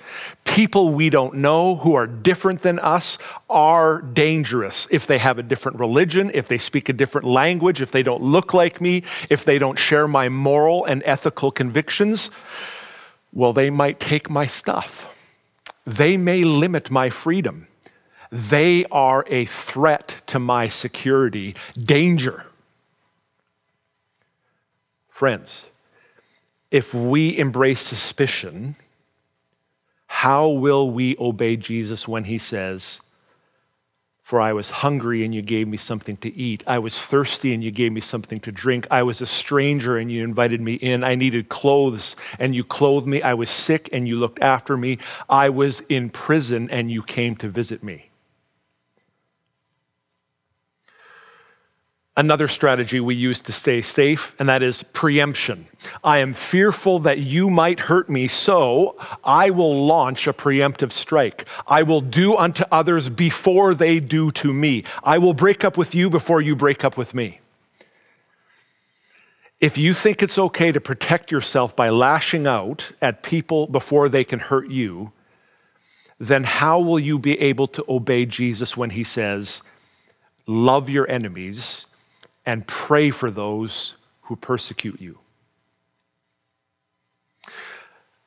People 0.45 0.95
we 0.95 1.11
don't 1.11 1.37
know 1.37 1.77
who 1.77 1.95
are 1.95 2.07
different 2.07 2.63
than 2.63 2.79
us 2.79 3.19
are 3.51 4.01
dangerous 4.01 4.89
if 4.91 5.07
they 5.07 5.19
have 5.19 5.39
a 5.39 5.43
different 5.43 5.79
religion, 5.79 6.31
if 6.33 6.49
they 6.49 6.57
speak 6.57 6.89
a 6.89 6.95
different 6.95 7.27
language, 7.27 7.83
if 7.83 7.93
they 7.93 8.03
don't 8.03 8.23
look 8.23 8.55
like 8.55 8.81
me, 8.81 9.03
if 9.29 9.45
they 9.45 9.59
don't 9.59 9.79
share 9.79 10.09
my 10.09 10.31
moral 10.31 10.87
and 10.87 11.03
ethical 11.05 11.51
convictions. 11.51 12.31
Well, 13.33 13.53
they 13.53 13.69
might 13.69 14.01
take 14.01 14.31
my 14.31 14.47
stuff. 14.47 15.15
They 15.87 16.17
may 16.17 16.45
limit 16.45 16.91
my 16.91 17.11
freedom. 17.11 17.69
They 18.33 18.87
are 18.87 19.25
a 19.29 19.45
threat 19.45 20.23
to 20.29 20.39
my 20.39 20.69
security. 20.69 21.55
Danger. 21.75 22.47
Friends, 25.21 25.67
if 26.71 26.95
we 26.95 27.37
embrace 27.37 27.83
suspicion, 27.83 28.75
how 30.07 30.49
will 30.49 30.91
we 30.91 31.15
obey 31.19 31.57
Jesus 31.57 32.09
when 32.09 32.25
he 32.25 32.39
says, 32.39 33.03
For 34.23 34.41
I 34.41 34.55
was 34.55 34.71
hungry 34.71 35.23
and 35.23 35.35
you 35.35 35.43
gave 35.43 35.69
me 35.69 35.77
something 35.77 36.17
to 36.25 36.35
eat. 36.35 36.65
I 36.67 36.79
was 36.79 36.99
thirsty 36.99 37.53
and 37.53 37.63
you 37.63 37.71
gave 37.71 37.93
me 37.93 38.01
something 38.01 38.41
to 38.41 38.51
drink. 38.51 38.87
I 38.91 39.03
was 39.03 39.21
a 39.21 39.27
stranger 39.27 39.99
and 39.99 40.11
you 40.11 40.25
invited 40.25 40.63
me 40.63 40.77
in. 40.77 41.05
I 41.05 41.17
needed 41.17 41.51
clothes 41.51 42.17
and 42.39 42.55
you 42.55 42.65
clothed 42.65 43.07
me. 43.07 43.21
I 43.21 43.35
was 43.35 43.51
sick 43.51 43.91
and 43.93 44.09
you 44.09 44.19
looked 44.19 44.41
after 44.41 44.75
me. 44.75 44.97
I 45.29 45.51
was 45.51 45.81
in 45.91 46.09
prison 46.09 46.71
and 46.71 46.91
you 46.91 47.03
came 47.03 47.37
to 47.37 47.49
visit 47.51 47.83
me. 47.85 48.10
Another 52.21 52.49
strategy 52.49 53.01
we 53.01 53.15
use 53.15 53.41
to 53.41 53.51
stay 53.51 53.81
safe, 53.81 54.37
and 54.39 54.47
that 54.47 54.63
is 54.63 54.83
preemption. 54.83 55.67
I 56.05 56.19
am 56.19 56.35
fearful 56.35 56.99
that 57.01 57.19
you 57.19 57.49
might 57.49 57.81
hurt 57.81 58.11
me, 58.11 58.29
so 58.29 58.97
I 59.25 59.49
will 59.49 59.87
launch 59.87 60.27
a 60.27 60.35
preemptive 60.35 60.93
strike. 60.93 61.49
I 61.67 61.83
will 61.83 62.03
do 62.03 62.37
unto 62.37 62.65
others 62.71 63.09
before 63.09 63.75
they 63.75 64.01
do 64.01 64.31
to 64.33 64.53
me. 64.53 64.85
I 65.03 65.17
will 65.17 65.33
break 65.33 65.65
up 65.65 65.79
with 65.79 65.95
you 65.95 66.11
before 66.11 66.43
you 66.43 66.55
break 66.55 66.85
up 66.85 66.99
with 66.99 67.15
me. 67.15 67.41
If 69.59 69.79
you 69.79 69.95
think 69.95 70.23
it's 70.23 70.39
okay 70.39 70.73
to 70.73 70.81
protect 70.81 71.31
yourself 71.31 71.75
by 71.75 71.89
lashing 71.89 72.47
out 72.47 72.93
at 73.01 73.23
people 73.23 73.67
before 73.67 74.11
they 74.11 74.25
can 74.25 74.41
hurt 74.41 74.71
you, 74.71 75.13
then 76.19 76.45
how 76.45 76.81
will 76.81 77.01
you 77.01 77.19
be 77.19 77.41
able 77.41 77.67
to 77.69 77.85
obey 77.89 78.27
Jesus 78.27 78.77
when 78.77 78.91
he 78.91 79.05
says, 79.05 79.63
Love 80.47 80.91
your 80.91 81.09
enemies 81.11 81.87
and 82.51 82.67
pray 82.67 83.11
for 83.11 83.31
those 83.31 83.95
who 84.23 84.35
persecute 84.35 85.01
you. 85.01 85.17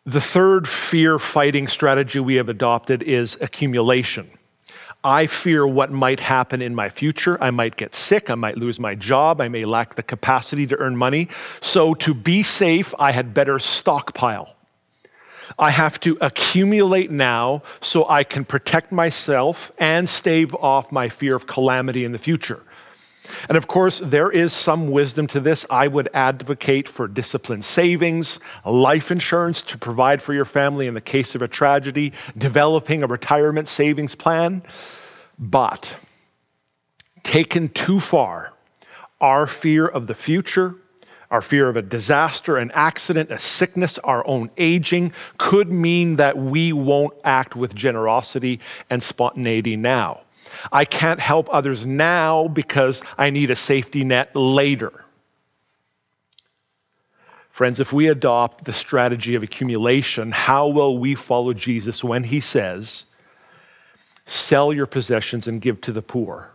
The 0.05 0.21
third 0.21 0.65
fear 0.65 1.19
fighting 1.19 1.67
strategy 1.67 2.21
we 2.21 2.35
have 2.35 2.47
adopted 2.47 3.03
is 3.03 3.37
accumulation. 3.41 4.29
I 5.03 5.27
fear 5.27 5.67
what 5.67 5.91
might 5.91 6.21
happen 6.21 6.61
in 6.61 6.73
my 6.73 6.87
future. 6.87 7.37
I 7.43 7.51
might 7.51 7.75
get 7.75 7.95
sick. 7.95 8.29
I 8.29 8.35
might 8.35 8.57
lose 8.57 8.79
my 8.79 8.95
job. 8.95 9.41
I 9.41 9.49
may 9.49 9.65
lack 9.65 9.95
the 9.95 10.03
capacity 10.03 10.65
to 10.67 10.77
earn 10.77 10.95
money. 10.95 11.27
So, 11.59 11.93
to 11.95 12.13
be 12.13 12.43
safe, 12.43 12.93
I 12.97 13.11
had 13.11 13.33
better 13.33 13.59
stockpile. 13.59 14.55
I 15.59 15.71
have 15.71 15.99
to 15.99 16.17
accumulate 16.21 17.11
now 17.11 17.63
so 17.81 18.07
I 18.07 18.23
can 18.23 18.45
protect 18.45 18.93
myself 18.93 19.73
and 19.77 20.07
stave 20.07 20.55
off 20.55 20.93
my 20.93 21.09
fear 21.09 21.35
of 21.35 21.45
calamity 21.45 22.05
in 22.05 22.13
the 22.13 22.17
future. 22.17 22.63
And 23.47 23.57
of 23.57 23.67
course, 23.67 23.99
there 23.99 24.31
is 24.31 24.53
some 24.53 24.89
wisdom 24.89 25.27
to 25.27 25.39
this. 25.39 25.65
I 25.69 25.87
would 25.87 26.09
advocate 26.13 26.89
for 26.89 27.07
disciplined 27.07 27.65
savings, 27.65 28.39
life 28.65 29.11
insurance 29.11 29.61
to 29.63 29.77
provide 29.77 30.21
for 30.21 30.33
your 30.33 30.45
family 30.45 30.87
in 30.87 30.93
the 30.93 31.01
case 31.01 31.35
of 31.35 31.41
a 31.41 31.47
tragedy, 31.47 32.13
developing 32.37 33.03
a 33.03 33.07
retirement 33.07 33.67
savings 33.67 34.15
plan. 34.15 34.63
But 35.39 35.95
taken 37.23 37.69
too 37.69 37.99
far, 37.99 38.53
our 39.21 39.47
fear 39.47 39.87
of 39.87 40.07
the 40.07 40.13
future, 40.13 40.75
our 41.31 41.41
fear 41.41 41.67
of 41.67 41.77
a 41.77 41.81
disaster, 41.81 42.57
an 42.57 42.71
accident, 42.75 43.31
a 43.31 43.39
sickness, 43.39 43.97
our 43.99 44.25
own 44.27 44.51
aging 44.57 45.13
could 45.37 45.71
mean 45.71 46.17
that 46.17 46.37
we 46.37 46.73
won't 46.73 47.13
act 47.23 47.55
with 47.55 47.73
generosity 47.73 48.59
and 48.89 49.01
spontaneity 49.01 49.75
now. 49.75 50.21
I 50.71 50.85
can't 50.85 51.19
help 51.19 51.49
others 51.51 51.85
now 51.85 52.47
because 52.47 53.01
I 53.17 53.29
need 53.29 53.51
a 53.51 53.55
safety 53.55 54.03
net 54.03 54.35
later. 54.35 55.03
Friends, 57.49 57.79
if 57.79 57.93
we 57.93 58.07
adopt 58.07 58.65
the 58.65 58.73
strategy 58.73 59.35
of 59.35 59.43
accumulation, 59.43 60.31
how 60.31 60.67
will 60.67 60.97
we 60.97 61.13
follow 61.13 61.53
Jesus 61.53 62.03
when 62.03 62.23
he 62.23 62.39
says, 62.39 63.05
Sell 64.25 64.73
your 64.73 64.87
possessions 64.87 65.47
and 65.47 65.61
give 65.61 65.79
to 65.81 65.91
the 65.91 66.01
poor? 66.01 66.49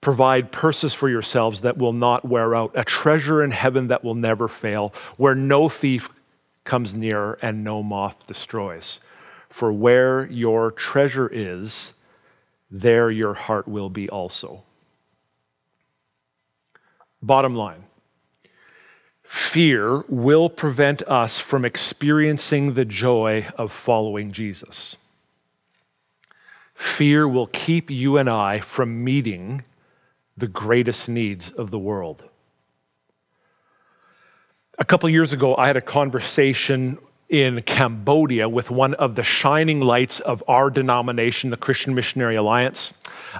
Provide 0.00 0.52
purses 0.52 0.94
for 0.94 1.08
yourselves 1.08 1.62
that 1.62 1.76
will 1.76 1.92
not 1.92 2.24
wear 2.24 2.54
out, 2.54 2.70
a 2.74 2.84
treasure 2.84 3.42
in 3.42 3.50
heaven 3.50 3.88
that 3.88 4.04
will 4.04 4.14
never 4.14 4.46
fail, 4.46 4.94
where 5.16 5.34
no 5.34 5.68
thief 5.68 6.08
comes 6.62 6.94
near 6.94 7.38
and 7.42 7.64
no 7.64 7.82
moth 7.82 8.26
destroys. 8.26 9.00
For 9.48 9.72
where 9.72 10.26
your 10.26 10.70
treasure 10.70 11.28
is, 11.32 11.94
there 12.74 13.08
your 13.08 13.34
heart 13.34 13.68
will 13.68 13.88
be 13.88 14.08
also. 14.08 14.64
Bottom 17.22 17.54
line 17.54 17.84
fear 19.22 20.04
will 20.08 20.50
prevent 20.50 21.00
us 21.02 21.38
from 21.38 21.64
experiencing 21.64 22.74
the 22.74 22.84
joy 22.84 23.46
of 23.56 23.72
following 23.72 24.32
Jesus. 24.32 24.96
Fear 26.74 27.28
will 27.28 27.46
keep 27.46 27.90
you 27.90 28.16
and 28.16 28.28
I 28.28 28.58
from 28.60 29.04
meeting 29.04 29.62
the 30.36 30.48
greatest 30.48 31.08
needs 31.08 31.50
of 31.52 31.70
the 31.70 31.78
world. 31.78 32.24
A 34.78 34.84
couple 34.84 35.08
years 35.08 35.32
ago, 35.32 35.56
I 35.56 35.68
had 35.68 35.76
a 35.76 35.80
conversation 35.80 36.98
in 37.28 37.62
Cambodia 37.62 38.48
with 38.48 38.70
one 38.70 38.94
of 38.94 39.14
the 39.14 39.22
shining 39.22 39.80
lights 39.80 40.20
of 40.20 40.42
our 40.46 40.70
denomination, 40.70 41.50
the 41.50 41.56
Christian 41.56 41.94
Missionary 41.94 42.36
Alliance. 42.36 42.92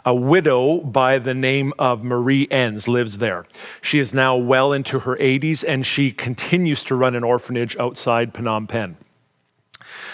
A 0.04 0.14
widow 0.14 0.80
by 0.80 1.18
the 1.18 1.34
name 1.34 1.72
of 1.78 2.02
Marie 2.02 2.48
Ens 2.50 2.88
lives 2.88 3.18
there. 3.18 3.46
She 3.80 3.98
is 3.98 4.12
now 4.12 4.36
well 4.36 4.72
into 4.72 5.00
her 5.00 5.16
80s 5.16 5.64
and 5.66 5.86
she 5.86 6.10
continues 6.10 6.82
to 6.84 6.94
run 6.94 7.14
an 7.14 7.24
orphanage 7.24 7.76
outside 7.76 8.34
Phnom 8.34 8.68
Penh. 8.68 8.96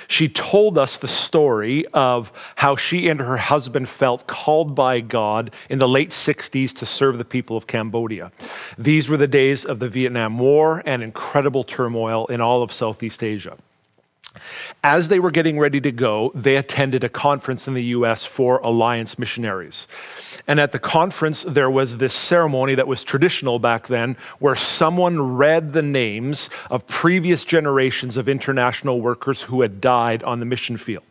She 0.09 0.29
told 0.29 0.79
us 0.79 0.99
the 0.99 1.09
story 1.09 1.87
of 1.93 2.33
how 2.57 2.77
she 2.77 3.09
and 3.09 3.21
her 3.21 3.37
husband 3.37 3.89
felt 3.89 4.27
called 4.27 4.75
by 4.75 5.01
God 5.01 5.53
in 5.69 5.79
the 5.79 5.89
late 5.89 6.11
60s 6.11 6.75
to 6.75 6.87
serve 6.87 7.19
the 7.19 7.25
people 7.25 7.57
of 7.57 7.67
Cambodia. 7.67 8.33
These 8.79 9.09
were 9.09 9.17
the 9.17 9.29
days 9.29 9.65
of 9.65 9.79
the 9.79 9.89
Vietnam 9.89 10.39
War 10.39 10.83
and 10.85 11.03
incredible 11.03 11.65
turmoil 11.65 12.27
in 12.27 12.41
all 12.41 12.63
of 12.63 12.73
Southeast 12.73 13.23
Asia. 13.23 13.57
As 14.85 15.09
they 15.09 15.19
were 15.19 15.31
getting 15.31 15.59
ready 15.59 15.81
to 15.81 15.93
go, 15.93 16.31
they 16.35 16.57
attended 16.57 17.05
a 17.05 17.09
conference 17.09 17.67
in 17.67 17.75
the 17.75 17.85
US 17.85 18.25
for 18.25 18.59
Alliance 18.59 19.19
missionaries. 19.19 19.87
And 20.47 20.61
at 20.61 20.73
the 20.73 20.79
conference, 20.79 21.43
there 21.43 21.71
was 21.71 21.97
this 21.97 22.15
ceremony 22.15 22.75
that 22.77 22.87
was 22.87 23.03
traditional 23.03 23.59
back 23.59 23.89
then 23.89 24.17
where 24.39 24.57
someone 24.57 25.37
read 25.37 25.71
the 25.71 25.83
names 25.83 26.49
of 26.71 26.87
previous 26.87 27.45
generations 27.45 28.17
of 28.17 28.29
international 28.29 29.01
workers 29.01 29.43
who 29.43 29.63
had 29.63 29.81
died 29.81 30.23
on 30.23 30.39
the 30.39 30.47
mission 30.47 30.77
field. 30.77 31.05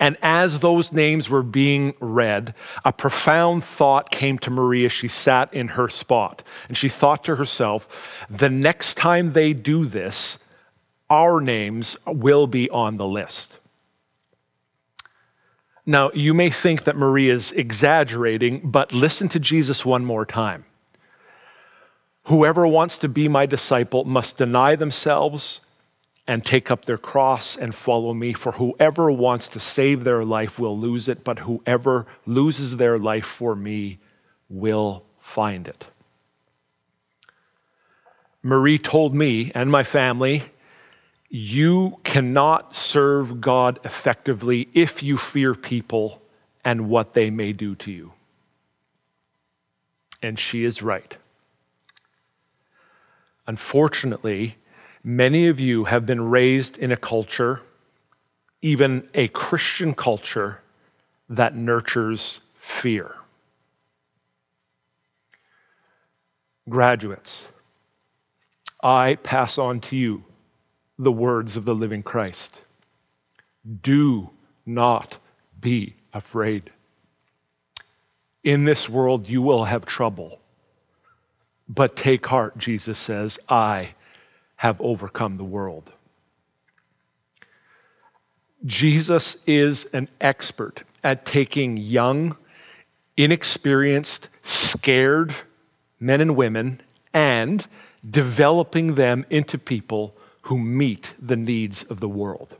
And 0.00 0.16
as 0.22 0.60
those 0.60 0.92
names 0.92 1.28
were 1.28 1.42
being 1.42 1.94
read, 2.00 2.54
a 2.84 2.92
profound 2.92 3.62
thought 3.62 4.10
came 4.10 4.38
to 4.40 4.50
Marie 4.50 4.86
as 4.86 4.92
she 4.92 5.08
sat 5.08 5.52
in 5.52 5.68
her 5.68 5.88
spot. 5.88 6.42
And 6.68 6.76
she 6.76 6.88
thought 6.88 7.22
to 7.24 7.36
herself, 7.36 8.26
the 8.30 8.50
next 8.50 8.96
time 8.96 9.32
they 9.32 9.52
do 9.52 9.84
this, 9.84 10.38
our 11.10 11.40
names 11.40 11.96
will 12.06 12.46
be 12.46 12.68
on 12.70 12.96
the 12.96 13.06
list. 13.06 13.58
Now, 15.86 16.10
you 16.12 16.34
may 16.34 16.50
think 16.50 16.84
that 16.84 16.96
Marie 16.96 17.30
is 17.30 17.50
exaggerating, 17.52 18.70
but 18.70 18.92
listen 18.92 19.28
to 19.30 19.40
Jesus 19.40 19.86
one 19.86 20.04
more 20.04 20.26
time. 20.26 20.66
Whoever 22.24 22.66
wants 22.66 22.98
to 22.98 23.08
be 23.08 23.26
my 23.26 23.46
disciple 23.46 24.04
must 24.04 24.36
deny 24.36 24.76
themselves 24.76 25.60
and 26.26 26.44
take 26.44 26.70
up 26.70 26.84
their 26.84 26.98
cross 26.98 27.56
and 27.56 27.74
follow 27.74 28.12
me. 28.12 28.34
For 28.34 28.52
whoever 28.52 29.10
wants 29.10 29.48
to 29.48 29.60
save 29.60 30.04
their 30.04 30.22
life 30.22 30.58
will 30.58 30.78
lose 30.78 31.08
it, 31.08 31.24
but 31.24 31.38
whoever 31.38 32.06
loses 32.26 32.76
their 32.76 32.98
life 32.98 33.24
for 33.24 33.56
me 33.56 33.98
will 34.50 35.04
find 35.18 35.66
it. 35.66 35.86
Marie 38.42 38.78
told 38.78 39.14
me 39.14 39.50
and 39.54 39.70
my 39.70 39.82
family 39.82 40.44
you 41.30 41.98
cannot 42.04 42.74
serve 42.74 43.40
God 43.40 43.78
effectively 43.84 44.68
if 44.72 45.02
you 45.02 45.18
fear 45.18 45.54
people 45.54 46.22
and 46.64 46.88
what 46.88 47.12
they 47.12 47.30
may 47.30 47.52
do 47.52 47.74
to 47.76 47.90
you. 47.90 48.12
And 50.22 50.38
she 50.38 50.64
is 50.64 50.82
right. 50.82 51.16
Unfortunately, 53.46 54.56
many 55.04 55.48
of 55.48 55.60
you 55.60 55.84
have 55.84 56.06
been 56.06 56.28
raised 56.28 56.76
in 56.78 56.92
a 56.92 56.96
culture, 56.96 57.60
even 58.62 59.08
a 59.14 59.28
Christian 59.28 59.94
culture, 59.94 60.60
that 61.28 61.54
nurtures 61.54 62.40
fear. 62.54 63.16
Graduates, 66.68 67.46
I 68.82 69.16
pass 69.16 69.56
on 69.56 69.80
to 69.80 69.96
you 69.96 70.24
the 70.98 71.12
words 71.12 71.56
of 71.56 71.64
the 71.64 71.74
living 71.74 72.02
Christ. 72.02 72.60
Do 73.82 74.30
not 74.66 75.18
be 75.60 75.94
afraid. 76.12 76.70
In 78.42 78.64
this 78.64 78.88
world, 78.88 79.28
you 79.28 79.42
will 79.42 79.64
have 79.64 79.86
trouble. 79.86 80.40
But 81.68 81.96
take 81.96 82.26
heart, 82.26 82.56
Jesus 82.58 82.98
says, 82.98 83.38
I 83.48 83.90
have 84.56 84.80
overcome 84.80 85.36
the 85.36 85.44
world. 85.44 85.92
Jesus 88.64 89.36
is 89.46 89.84
an 89.92 90.08
expert 90.20 90.82
at 91.04 91.24
taking 91.24 91.76
young, 91.76 92.36
inexperienced, 93.16 94.28
scared 94.42 95.34
men 96.00 96.20
and 96.20 96.34
women 96.34 96.80
and 97.12 97.66
developing 98.08 98.94
them 98.94 99.24
into 99.30 99.58
people 99.58 100.14
who 100.48 100.58
meet 100.58 101.14
the 101.20 101.36
needs 101.36 101.82
of 101.84 102.00
the 102.00 102.08
world. 102.08 102.56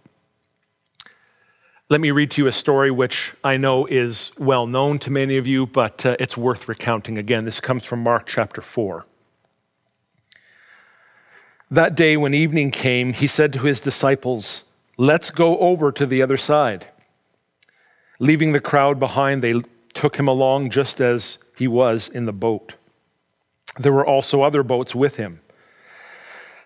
Let 1.88 2.02
me 2.02 2.10
read 2.10 2.30
to 2.32 2.42
you 2.42 2.46
a 2.46 2.52
story 2.52 2.90
which 2.90 3.32
I 3.42 3.56
know 3.56 3.86
is 3.86 4.30
well 4.36 4.66
known 4.66 4.98
to 4.98 5.10
many 5.10 5.38
of 5.38 5.46
you, 5.46 5.64
but 5.64 6.04
uh, 6.04 6.14
it's 6.20 6.36
worth 6.36 6.68
recounting 6.68 7.16
again. 7.16 7.46
This 7.46 7.62
comes 7.62 7.86
from 7.86 8.02
Mark 8.02 8.26
chapter 8.26 8.60
4. 8.60 9.06
That 11.70 11.94
day, 11.94 12.18
when 12.18 12.34
evening 12.34 12.72
came, 12.72 13.14
he 13.14 13.26
said 13.26 13.54
to 13.54 13.60
his 13.60 13.80
disciples, 13.80 14.64
Let's 14.98 15.30
go 15.30 15.56
over 15.56 15.90
to 15.92 16.04
the 16.04 16.20
other 16.20 16.36
side. 16.36 16.88
Leaving 18.18 18.52
the 18.52 18.60
crowd 18.60 19.00
behind, 19.00 19.42
they 19.42 19.62
took 19.94 20.16
him 20.16 20.28
along 20.28 20.68
just 20.68 21.00
as 21.00 21.38
he 21.56 21.66
was 21.66 22.10
in 22.10 22.26
the 22.26 22.34
boat. 22.34 22.74
There 23.78 23.94
were 23.94 24.06
also 24.06 24.42
other 24.42 24.62
boats 24.62 24.94
with 24.94 25.16
him. 25.16 25.40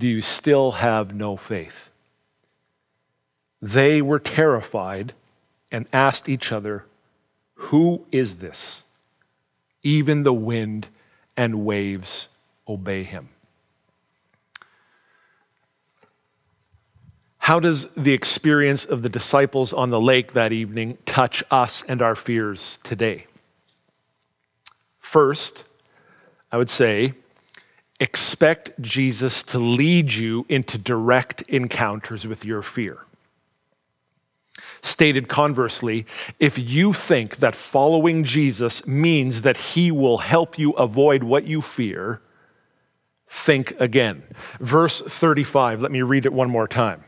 Do 0.00 0.08
you 0.08 0.22
still 0.22 0.72
have 0.72 1.14
no 1.14 1.36
faith? 1.36 1.90
They 3.60 4.00
were 4.00 4.18
terrified 4.18 5.12
and 5.70 5.86
asked 5.92 6.26
each 6.26 6.52
other, 6.52 6.86
Who 7.54 8.06
is 8.10 8.36
this? 8.36 8.82
Even 9.82 10.22
the 10.22 10.32
wind 10.32 10.88
and 11.36 11.66
waves 11.66 12.28
obey 12.66 13.04
him. 13.04 13.28
How 17.36 17.60
does 17.60 17.86
the 17.94 18.14
experience 18.14 18.86
of 18.86 19.02
the 19.02 19.10
disciples 19.10 19.74
on 19.74 19.90
the 19.90 20.00
lake 20.00 20.32
that 20.32 20.50
evening 20.50 20.96
touch 21.04 21.44
us 21.50 21.84
and 21.86 22.00
our 22.00 22.14
fears 22.14 22.78
today? 22.82 23.26
First, 24.98 25.64
I 26.50 26.56
would 26.56 26.70
say, 26.70 27.12
expect 28.00 28.80
Jesus 28.80 29.42
to 29.44 29.58
lead 29.58 30.12
you 30.12 30.46
into 30.48 30.78
direct 30.78 31.42
encounters 31.42 32.26
with 32.26 32.44
your 32.44 32.62
fear. 32.62 32.98
Stated 34.82 35.28
conversely, 35.28 36.06
if 36.38 36.58
you 36.58 36.94
think 36.94 37.36
that 37.36 37.54
following 37.54 38.24
Jesus 38.24 38.86
means 38.86 39.42
that 39.42 39.56
he 39.56 39.90
will 39.90 40.18
help 40.18 40.58
you 40.58 40.72
avoid 40.72 41.22
what 41.22 41.44
you 41.44 41.60
fear, 41.60 42.22
think 43.28 43.78
again. 43.78 44.22
Verse 44.58 45.00
35, 45.00 45.82
let 45.82 45.92
me 45.92 46.02
read 46.02 46.24
it 46.24 46.32
one 46.32 46.50
more 46.50 46.66
time. 46.66 47.04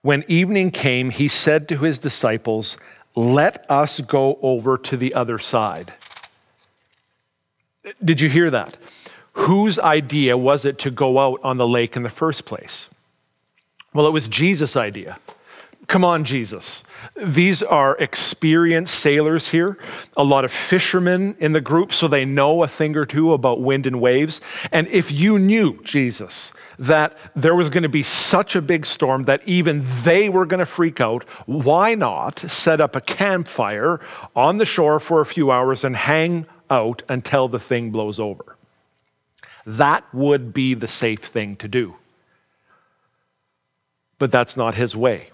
When 0.00 0.24
evening 0.28 0.70
came, 0.70 1.10
he 1.10 1.28
said 1.28 1.68
to 1.68 1.78
his 1.78 1.98
disciples, 1.98 2.76
Let 3.14 3.70
us 3.70 4.00
go 4.00 4.38
over 4.42 4.76
to 4.78 4.96
the 4.96 5.14
other 5.14 5.38
side. 5.38 5.94
Did 8.02 8.20
you 8.20 8.28
hear 8.28 8.50
that? 8.50 8.76
Whose 9.32 9.78
idea 9.78 10.36
was 10.38 10.64
it 10.64 10.78
to 10.80 10.90
go 10.90 11.18
out 11.18 11.40
on 11.42 11.56
the 11.56 11.66
lake 11.66 11.96
in 11.96 12.02
the 12.02 12.10
first 12.10 12.44
place? 12.44 12.88
Well, 13.92 14.06
it 14.06 14.12
was 14.12 14.28
Jesus' 14.28 14.76
idea. 14.76 15.18
Come 15.86 16.04
on, 16.04 16.24
Jesus. 16.24 16.82
These 17.14 17.62
are 17.62 17.96
experienced 17.98 18.94
sailors 18.94 19.48
here, 19.48 19.76
a 20.16 20.24
lot 20.24 20.44
of 20.44 20.52
fishermen 20.52 21.36
in 21.38 21.52
the 21.52 21.60
group, 21.60 21.92
so 21.92 22.08
they 22.08 22.24
know 22.24 22.62
a 22.62 22.68
thing 22.68 22.96
or 22.96 23.04
two 23.04 23.34
about 23.34 23.60
wind 23.60 23.86
and 23.86 24.00
waves. 24.00 24.40
And 24.72 24.88
if 24.88 25.12
you 25.12 25.38
knew, 25.38 25.82
Jesus, 25.82 26.52
that 26.78 27.16
there 27.36 27.54
was 27.54 27.68
going 27.68 27.82
to 27.82 27.90
be 27.90 28.02
such 28.02 28.56
a 28.56 28.62
big 28.62 28.86
storm 28.86 29.24
that 29.24 29.46
even 29.46 29.84
they 30.02 30.30
were 30.30 30.46
going 30.46 30.60
to 30.60 30.66
freak 30.66 31.00
out, 31.00 31.24
why 31.44 31.94
not 31.94 32.38
set 32.50 32.80
up 32.80 32.96
a 32.96 33.00
campfire 33.02 34.00
on 34.34 34.56
the 34.56 34.64
shore 34.64 34.98
for 34.98 35.20
a 35.20 35.26
few 35.26 35.50
hours 35.50 35.84
and 35.84 35.96
hang 35.96 36.46
out 36.70 37.02
until 37.08 37.48
the 37.48 37.60
thing 37.60 37.90
blows 37.90 38.18
over? 38.18 38.56
That 39.66 40.04
would 40.12 40.52
be 40.52 40.74
the 40.74 40.88
safe 40.88 41.20
thing 41.20 41.56
to 41.56 41.68
do 41.68 41.96
but 44.18 44.30
that's 44.30 44.56
not 44.56 44.74
his 44.74 44.96
way. 44.96 45.28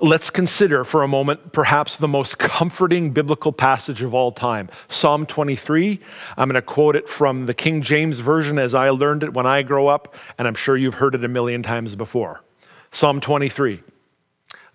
Let's 0.00 0.28
consider 0.28 0.84
for 0.84 1.02
a 1.02 1.08
moment 1.08 1.52
perhaps 1.52 1.96
the 1.96 2.08
most 2.08 2.38
comforting 2.38 3.10
biblical 3.12 3.52
passage 3.52 4.02
of 4.02 4.12
all 4.12 4.32
time 4.32 4.68
Psalm 4.88 5.24
23. 5.24 5.98
I'm 6.36 6.48
going 6.48 6.54
to 6.54 6.62
quote 6.62 6.94
it 6.94 7.08
from 7.08 7.46
the 7.46 7.54
King 7.54 7.80
James 7.80 8.18
Version 8.18 8.58
as 8.58 8.74
I 8.74 8.90
learned 8.90 9.22
it 9.22 9.32
when 9.32 9.46
I 9.46 9.62
grow 9.62 9.88
up, 9.88 10.14
and 10.36 10.46
I'm 10.46 10.54
sure 10.54 10.76
you've 10.76 10.94
heard 10.94 11.14
it 11.14 11.24
a 11.24 11.28
million 11.28 11.62
times 11.62 11.94
before. 11.94 12.42
Psalm 12.90 13.20
23 13.20 13.82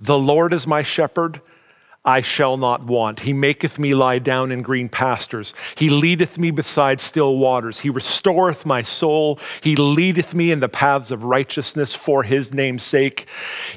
The 0.02 0.18
Lord 0.18 0.54
is 0.54 0.66
my 0.66 0.82
shepherd. 0.82 1.42
I 2.06 2.22
shall 2.22 2.58
not 2.58 2.84
want. 2.84 3.22
He 3.22 3.32
maketh 3.32 3.80
me 3.80 3.94
lie 3.94 4.20
down 4.20 4.52
in 4.52 4.62
green 4.62 4.90
pastures. 4.90 5.54
He 5.76 5.88
leadeth 5.88 6.38
me 6.38 6.52
beside 6.52 7.00
still 7.00 7.38
waters. 7.38 7.80
He 7.80 7.90
restoreth 7.90 8.66
my 8.66 8.82
soul. 8.82 9.40
He 9.62 9.78
leadeth 9.78 10.34
me 10.34 10.52
in 10.52 10.60
the 10.60 10.68
paths 10.68 11.12
of 11.12 11.24
righteousness 11.24 11.96
for 11.96 12.24
his 12.24 12.54
name's 12.54 12.84
sake. 12.84 13.28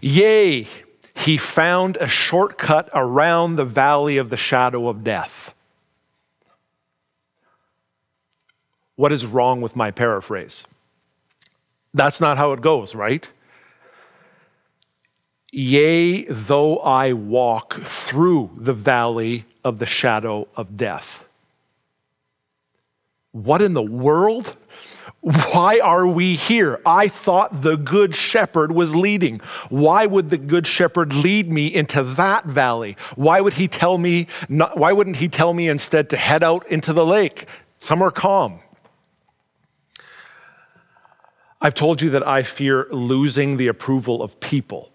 Yea, 0.03 0.67
he 1.15 1.39
found 1.39 1.97
a 1.99 2.09
shortcut 2.09 2.91
around 2.93 3.57
the 3.57 3.65
valley 3.65 4.17
of 4.17 4.29
the 4.29 4.37
shadow 4.37 4.89
of 4.89 5.05
death. 5.05 5.55
What 8.97 9.12
is 9.12 9.25
wrong 9.25 9.61
with 9.61 9.77
my 9.77 9.93
paraphrase? 9.93 10.65
That's 11.95 12.21
not 12.21 12.39
how 12.39 12.53
it 12.53 12.61
goes, 12.61 12.95
right? 12.95 13.29
Yea, 15.59 16.25
though 16.25 16.77
I 16.81 17.14
walk 17.14 17.81
through 17.83 18.51
the 18.59 18.75
valley 18.75 19.47
of 19.64 19.79
the 19.79 19.87
shadow 19.87 20.49
of 20.55 20.77
death. 20.77 21.27
What 23.33 23.62
in 23.62 23.73
the 23.73 23.81
world? 23.81 24.55
Why 25.23 25.79
are 25.79 26.07
we 26.07 26.37
here? 26.37 26.79
I 26.85 27.09
thought 27.09 27.62
the 27.62 27.77
good 27.77 28.14
shepherd 28.14 28.73
was 28.73 28.95
leading. 28.95 29.38
Why 29.71 30.05
would 30.05 30.29
the 30.29 30.37
good 30.37 30.66
shepherd 30.66 31.14
lead 31.14 31.51
me 31.51 31.69
into 31.69 32.03
that 32.03 32.45
valley? 32.45 32.99
Why 33.14 33.40
would 33.40 33.55
he 33.55 33.66
tell 33.66 33.97
me 33.97 34.27
not, 34.51 34.77
why 34.77 34.92
wouldn't 34.92 35.16
he 35.16 35.29
tell 35.31 35.55
me 35.55 35.69
instead 35.69 36.11
to 36.11 36.19
head 36.19 36.42
out 36.42 36.66
into 36.69 36.92
the 36.92 37.07
lake, 37.07 37.47
somewhere 37.79 38.11
calm? 38.11 38.61
I've 41.62 41.73
told 41.73 42.03
you 42.03 42.11
that 42.11 42.29
I 42.29 42.42
fear 42.42 42.88
losing 42.90 43.57
the 43.57 43.69
approval 43.69 44.23
of 44.23 44.38
people. 44.38 44.92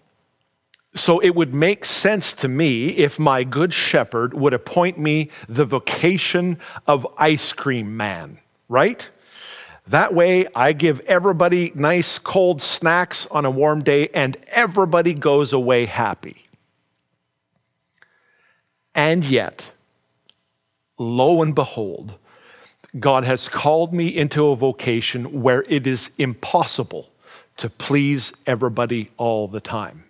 So 0.94 1.20
it 1.20 1.30
would 1.34 1.54
make 1.54 1.84
sense 1.84 2.34
to 2.34 2.48
me 2.48 2.88
if 2.88 3.18
my 3.18 3.44
good 3.44 3.72
shepherd 3.72 4.34
would 4.34 4.52
appoint 4.52 4.98
me 4.98 5.30
the 5.48 5.64
vocation 5.64 6.58
of 6.86 7.06
ice 7.16 7.52
cream 7.52 7.96
man, 7.96 8.38
right? 8.68 9.08
That 9.86 10.14
way, 10.14 10.46
I 10.54 10.72
give 10.74 11.00
everybody 11.00 11.72
nice 11.74 12.18
cold 12.18 12.60
snacks 12.60 13.26
on 13.26 13.44
a 13.44 13.50
warm 13.50 13.82
day 13.82 14.08
and 14.08 14.36
everybody 14.48 15.14
goes 15.14 15.52
away 15.52 15.86
happy. 15.86 16.44
And 18.94 19.24
yet, 19.24 19.70
lo 20.98 21.42
and 21.42 21.54
behold, 21.54 22.14
God 23.00 23.24
has 23.24 23.48
called 23.48 23.94
me 23.94 24.08
into 24.08 24.48
a 24.48 24.56
vocation 24.56 25.42
where 25.42 25.62
it 25.62 25.86
is 25.86 26.10
impossible 26.18 27.08
to 27.56 27.70
please 27.70 28.34
everybody 28.46 29.10
all 29.16 29.48
the 29.48 29.60
time. 29.60 30.04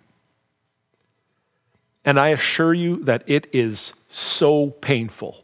And 2.05 2.19
I 2.19 2.29
assure 2.29 2.73
you 2.73 3.03
that 3.05 3.23
it 3.27 3.47
is 3.53 3.93
so 4.09 4.71
painful. 4.71 5.43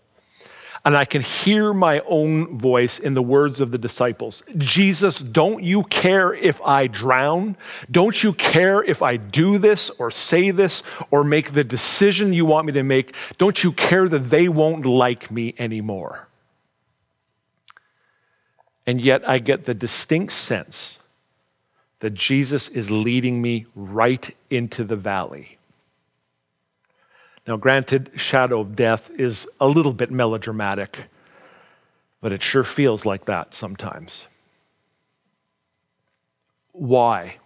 And 0.85 0.95
I 0.95 1.05
can 1.05 1.21
hear 1.21 1.73
my 1.73 1.99
own 2.07 2.57
voice 2.57 2.99
in 2.99 3.13
the 3.13 3.21
words 3.21 3.59
of 3.59 3.71
the 3.71 3.77
disciples 3.77 4.43
Jesus, 4.57 5.19
don't 5.19 5.61
you 5.61 5.83
care 5.83 6.33
if 6.33 6.61
I 6.61 6.87
drown? 6.87 7.57
Don't 7.91 8.23
you 8.23 8.33
care 8.33 8.81
if 8.83 9.01
I 9.01 9.17
do 9.17 9.57
this 9.57 9.89
or 9.91 10.09
say 10.09 10.51
this 10.51 10.83
or 11.11 11.23
make 11.23 11.51
the 11.51 11.65
decision 11.65 12.33
you 12.33 12.45
want 12.45 12.65
me 12.65 12.73
to 12.73 12.83
make? 12.83 13.13
Don't 13.37 13.61
you 13.63 13.73
care 13.73 14.07
that 14.07 14.29
they 14.29 14.47
won't 14.47 14.85
like 14.85 15.29
me 15.29 15.53
anymore? 15.59 16.27
And 18.87 19.01
yet 19.01 19.27
I 19.29 19.39
get 19.39 19.65
the 19.65 19.75
distinct 19.75 20.33
sense 20.33 20.97
that 21.99 22.13
Jesus 22.13 22.69
is 22.69 22.89
leading 22.89 23.41
me 23.41 23.65
right 23.75 24.35
into 24.49 24.83
the 24.85 24.95
valley 24.95 25.58
Now, 27.49 27.57
granted, 27.57 28.11
shadow 28.15 28.59
of 28.59 28.75
death 28.75 29.09
is 29.17 29.47
a 29.59 29.67
little 29.67 29.91
bit 29.91 30.11
melodramatic, 30.11 31.05
but 32.21 32.31
it 32.31 32.43
sure 32.43 32.63
feels 32.63 33.07
like 33.07 33.25
that 33.25 33.55
sometimes. 33.55 34.27
Why? 36.73 37.37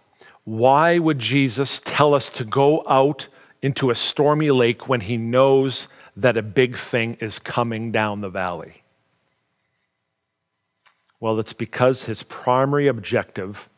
Why 0.44 0.98
would 0.98 1.18
Jesus 1.18 1.80
tell 1.82 2.12
us 2.12 2.28
to 2.32 2.44
go 2.44 2.84
out 2.86 3.28
into 3.62 3.88
a 3.88 3.94
stormy 3.94 4.50
lake 4.50 4.90
when 4.90 5.00
he 5.00 5.16
knows 5.16 5.88
that 6.18 6.36
a 6.36 6.42
big 6.42 6.76
thing 6.76 7.16
is 7.18 7.38
coming 7.38 7.90
down 7.90 8.20
the 8.20 8.28
valley? 8.28 8.82
Well, 11.18 11.40
it's 11.40 11.54
because 11.54 12.02
his 12.02 12.22
primary 12.24 12.88
objective 12.88 13.70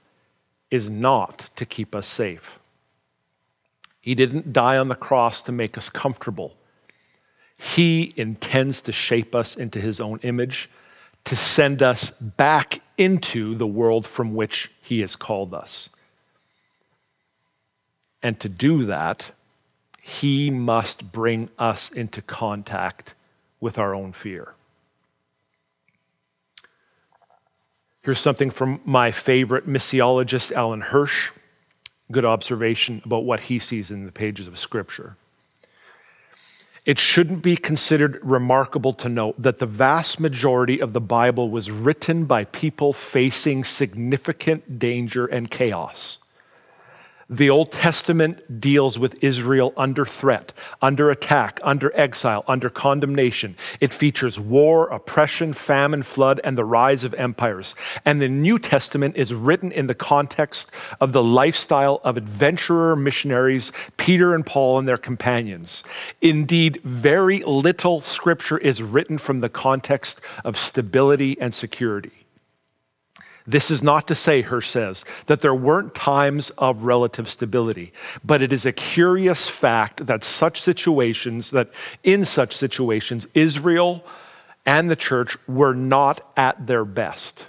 is 0.72 0.90
not 0.90 1.50
to 1.54 1.64
keep 1.64 1.94
us 1.94 2.08
safe. 2.08 2.58
He 4.06 4.14
didn't 4.14 4.52
die 4.52 4.76
on 4.76 4.86
the 4.86 4.94
cross 4.94 5.42
to 5.42 5.52
make 5.52 5.76
us 5.76 5.90
comfortable. 5.90 6.54
He 7.60 8.14
intends 8.16 8.80
to 8.82 8.92
shape 8.92 9.34
us 9.34 9.56
into 9.56 9.80
his 9.80 10.00
own 10.00 10.20
image, 10.22 10.70
to 11.24 11.34
send 11.34 11.82
us 11.82 12.12
back 12.12 12.82
into 12.96 13.56
the 13.56 13.66
world 13.66 14.06
from 14.06 14.36
which 14.36 14.70
he 14.80 15.00
has 15.00 15.16
called 15.16 15.52
us. 15.52 15.90
And 18.22 18.38
to 18.38 18.48
do 18.48 18.84
that, 18.84 19.32
he 20.00 20.52
must 20.52 21.10
bring 21.10 21.50
us 21.58 21.90
into 21.90 22.22
contact 22.22 23.14
with 23.58 23.76
our 23.76 23.92
own 23.92 24.12
fear. 24.12 24.54
Here's 28.02 28.20
something 28.20 28.50
from 28.50 28.80
my 28.84 29.10
favorite 29.10 29.66
missiologist, 29.66 30.52
Alan 30.52 30.80
Hirsch 30.80 31.32
good 32.10 32.24
observation 32.24 33.02
about 33.04 33.24
what 33.24 33.40
he 33.40 33.58
sees 33.58 33.90
in 33.90 34.06
the 34.06 34.12
pages 34.12 34.48
of 34.48 34.58
Scripture. 34.58 35.16
It 36.84 37.00
shouldn't 37.00 37.42
be 37.42 37.56
considered 37.56 38.20
remarkable 38.22 38.92
to 38.94 39.08
note 39.08 39.34
that 39.42 39.58
the 39.58 39.66
vast 39.66 40.20
majority 40.20 40.80
of 40.80 40.92
the 40.92 41.00
Bible 41.00 41.50
was 41.50 41.68
written 41.68 42.26
by 42.26 42.44
people 42.44 42.92
facing 42.92 43.64
significant 43.64 44.78
danger 44.78 45.26
and 45.26 45.50
chaos. 45.50 46.18
The 47.28 47.50
Old 47.50 47.72
Testament 47.72 48.60
deals 48.60 49.00
with 49.00 49.24
Israel 49.24 49.72
under 49.76 50.06
threat, 50.06 50.52
under 50.80 51.10
attack, 51.10 51.58
under 51.64 51.90
exile, 51.98 52.44
under 52.46 52.70
condemnation. 52.70 53.56
It 53.80 53.92
features 53.92 54.38
war, 54.38 54.86
oppression, 54.90 55.52
famine, 55.52 56.04
flood, 56.04 56.40
and 56.44 56.56
the 56.56 56.64
rise 56.64 57.02
of 57.02 57.14
empires. 57.14 57.74
And 58.04 58.22
the 58.22 58.28
New 58.28 58.60
Testament 58.60 59.16
is 59.16 59.34
written 59.34 59.72
in 59.72 59.88
the 59.88 59.94
context 59.94 60.70
of 61.00 61.12
the 61.12 61.22
lifestyle 61.22 62.00
of 62.04 62.16
adventurer 62.16 62.94
missionaries, 62.94 63.72
Peter 63.96 64.32
and 64.32 64.46
Paul 64.46 64.78
and 64.78 64.86
their 64.86 64.96
companions. 64.96 65.82
Indeed, 66.22 66.80
very 66.84 67.42
little 67.42 68.00
scripture 68.02 68.58
is 68.58 68.80
written 68.80 69.18
from 69.18 69.40
the 69.40 69.48
context 69.48 70.20
of 70.44 70.56
stability 70.56 71.36
and 71.40 71.52
security. 71.52 72.25
This 73.46 73.70
is 73.70 73.82
not 73.82 74.08
to 74.08 74.14
say, 74.14 74.42
Hirsch 74.42 74.68
says, 74.68 75.04
that 75.26 75.40
there 75.40 75.54
weren't 75.54 75.94
times 75.94 76.50
of 76.58 76.84
relative 76.84 77.28
stability, 77.28 77.92
but 78.24 78.42
it 78.42 78.52
is 78.52 78.66
a 78.66 78.72
curious 78.72 79.48
fact 79.48 80.06
that 80.06 80.24
such 80.24 80.60
situations, 80.60 81.50
that 81.50 81.70
in 82.02 82.24
such 82.24 82.56
situations, 82.56 83.26
Israel 83.34 84.04
and 84.64 84.90
the 84.90 84.96
church 84.96 85.36
were 85.46 85.74
not 85.74 86.20
at 86.36 86.66
their 86.66 86.84
best. 86.84 87.46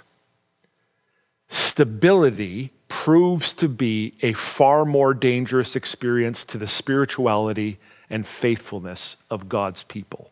Stability 1.48 2.70
proves 2.86 3.52
to 3.54 3.68
be 3.68 4.14
a 4.22 4.32
far 4.34 4.84
more 4.84 5.12
dangerous 5.14 5.74
experience 5.74 6.44
to 6.44 6.58
the 6.58 6.66
spirituality 6.66 7.78
and 8.08 8.26
faithfulness 8.26 9.16
of 9.30 9.48
God's 9.48 9.82
people. 9.84 10.30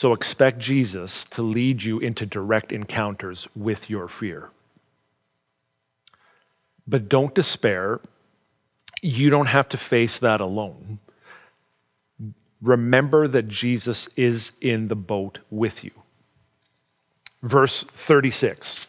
So 0.00 0.14
expect 0.14 0.58
Jesus 0.60 1.26
to 1.26 1.42
lead 1.42 1.82
you 1.82 1.98
into 1.98 2.24
direct 2.24 2.72
encounters 2.72 3.46
with 3.54 3.90
your 3.90 4.08
fear. 4.08 4.48
But 6.88 7.06
don't 7.06 7.34
despair. 7.34 8.00
You 9.02 9.28
don't 9.28 9.48
have 9.48 9.68
to 9.68 9.76
face 9.76 10.18
that 10.20 10.40
alone. 10.40 11.00
Remember 12.62 13.28
that 13.28 13.48
Jesus 13.48 14.08
is 14.16 14.52
in 14.62 14.88
the 14.88 14.96
boat 14.96 15.40
with 15.50 15.84
you. 15.84 15.90
Verse 17.42 17.82
36. 17.82 18.86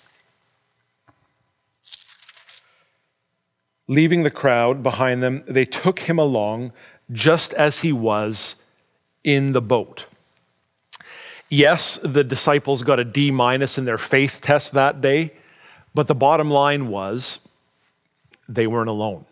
Leaving 3.89 4.24
the 4.24 4.32
crowd 4.32 4.82
behind 4.82 5.21
them, 5.21 5.43
they 5.45 5.65
took 5.65 6.00
him 6.00 6.17
along 6.17 6.71
just 7.12 7.54
as 7.56 7.80
he 7.80 7.91
was 7.91 8.56
in 9.26 9.52
the 9.52 9.62
boat. 9.62 10.06
Yes, 11.53 11.99
the 12.01 12.23
disciples 12.23 12.81
got 12.81 13.01
a 13.01 13.03
D 13.03 13.29
minus 13.29 13.77
in 13.77 13.83
their 13.83 13.97
faith 13.97 14.39
test 14.39 14.71
that 14.71 15.01
day, 15.01 15.33
but 15.93 16.07
the 16.07 16.15
bottom 16.15 16.49
line 16.49 16.87
was 16.87 17.39
they 18.47 18.67
weren't 18.67 18.89
alone. 18.89 19.25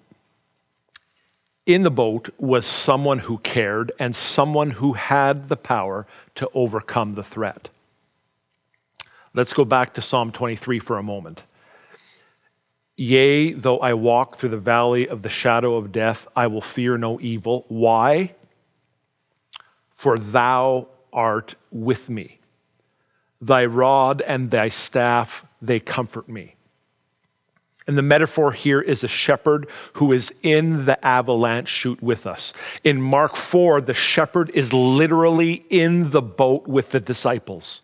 In 1.65 1.83
the 1.83 1.91
boat 1.91 2.29
was 2.37 2.65
someone 2.65 3.19
who 3.19 3.37
cared 3.37 3.93
and 3.99 4.13
someone 4.13 4.71
who 4.71 4.93
had 4.93 5.47
the 5.47 5.55
power 5.55 6.05
to 6.35 6.49
overcome 6.53 7.13
the 7.13 7.23
threat. 7.23 7.69
Let's 9.33 9.53
go 9.53 9.63
back 9.63 9.93
to 9.93 10.01
Psalm 10.01 10.33
23 10.33 10.79
for 10.79 10.97
a 10.97 11.03
moment. 11.03 11.43
Yea, 12.97 13.53
though 13.53 13.79
I 13.79 13.93
walk 13.93 14.35
through 14.35 14.49
the 14.49 14.57
valley 14.57 15.07
of 15.07 15.21
the 15.21 15.29
shadow 15.29 15.77
of 15.77 15.93
death, 15.93 16.27
I 16.35 16.47
will 16.47 16.59
fear 16.59 16.97
no 16.97 17.17
evil. 17.21 17.63
Why? 17.69 18.35
For 19.89 20.17
thou 20.17 20.89
art 21.13 21.55
with 21.71 22.09
me. 22.09 22.39
Thy 23.41 23.65
rod 23.65 24.21
and 24.21 24.51
thy 24.51 24.69
staff, 24.69 25.45
they 25.61 25.79
comfort 25.79 26.27
me. 26.27 26.55
And 27.87 27.97
the 27.97 28.03
metaphor 28.03 28.51
here 28.51 28.81
is 28.81 29.03
a 29.03 29.07
shepherd 29.07 29.67
who 29.93 30.11
is 30.11 30.31
in 30.43 30.85
the 30.85 31.03
avalanche 31.03 31.69
chute 31.69 32.03
with 32.03 32.27
us. 32.27 32.53
In 32.83 33.01
Mark 33.01 33.35
4, 33.35 33.81
the 33.81 33.95
shepherd 33.95 34.51
is 34.51 34.73
literally 34.73 35.65
in 35.71 36.11
the 36.11 36.21
boat 36.21 36.67
with 36.67 36.91
the 36.91 36.99
disciples. 36.99 37.81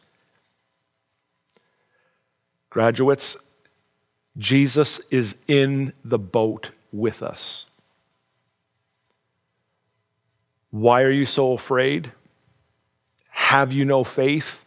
Graduates, 2.69 3.35
Jesus 4.37 4.99
is 5.09 5.33
in 5.47 5.93
the 6.03 6.19
boat 6.19 6.69
with 6.91 7.23
us. 7.23 7.65
Why 10.71 11.03
are 11.03 11.11
you 11.11 11.25
so 11.25 11.53
afraid? 11.53 12.11
Have 13.55 13.71
you 13.71 13.85
no 13.85 14.03
faith? 14.03 14.65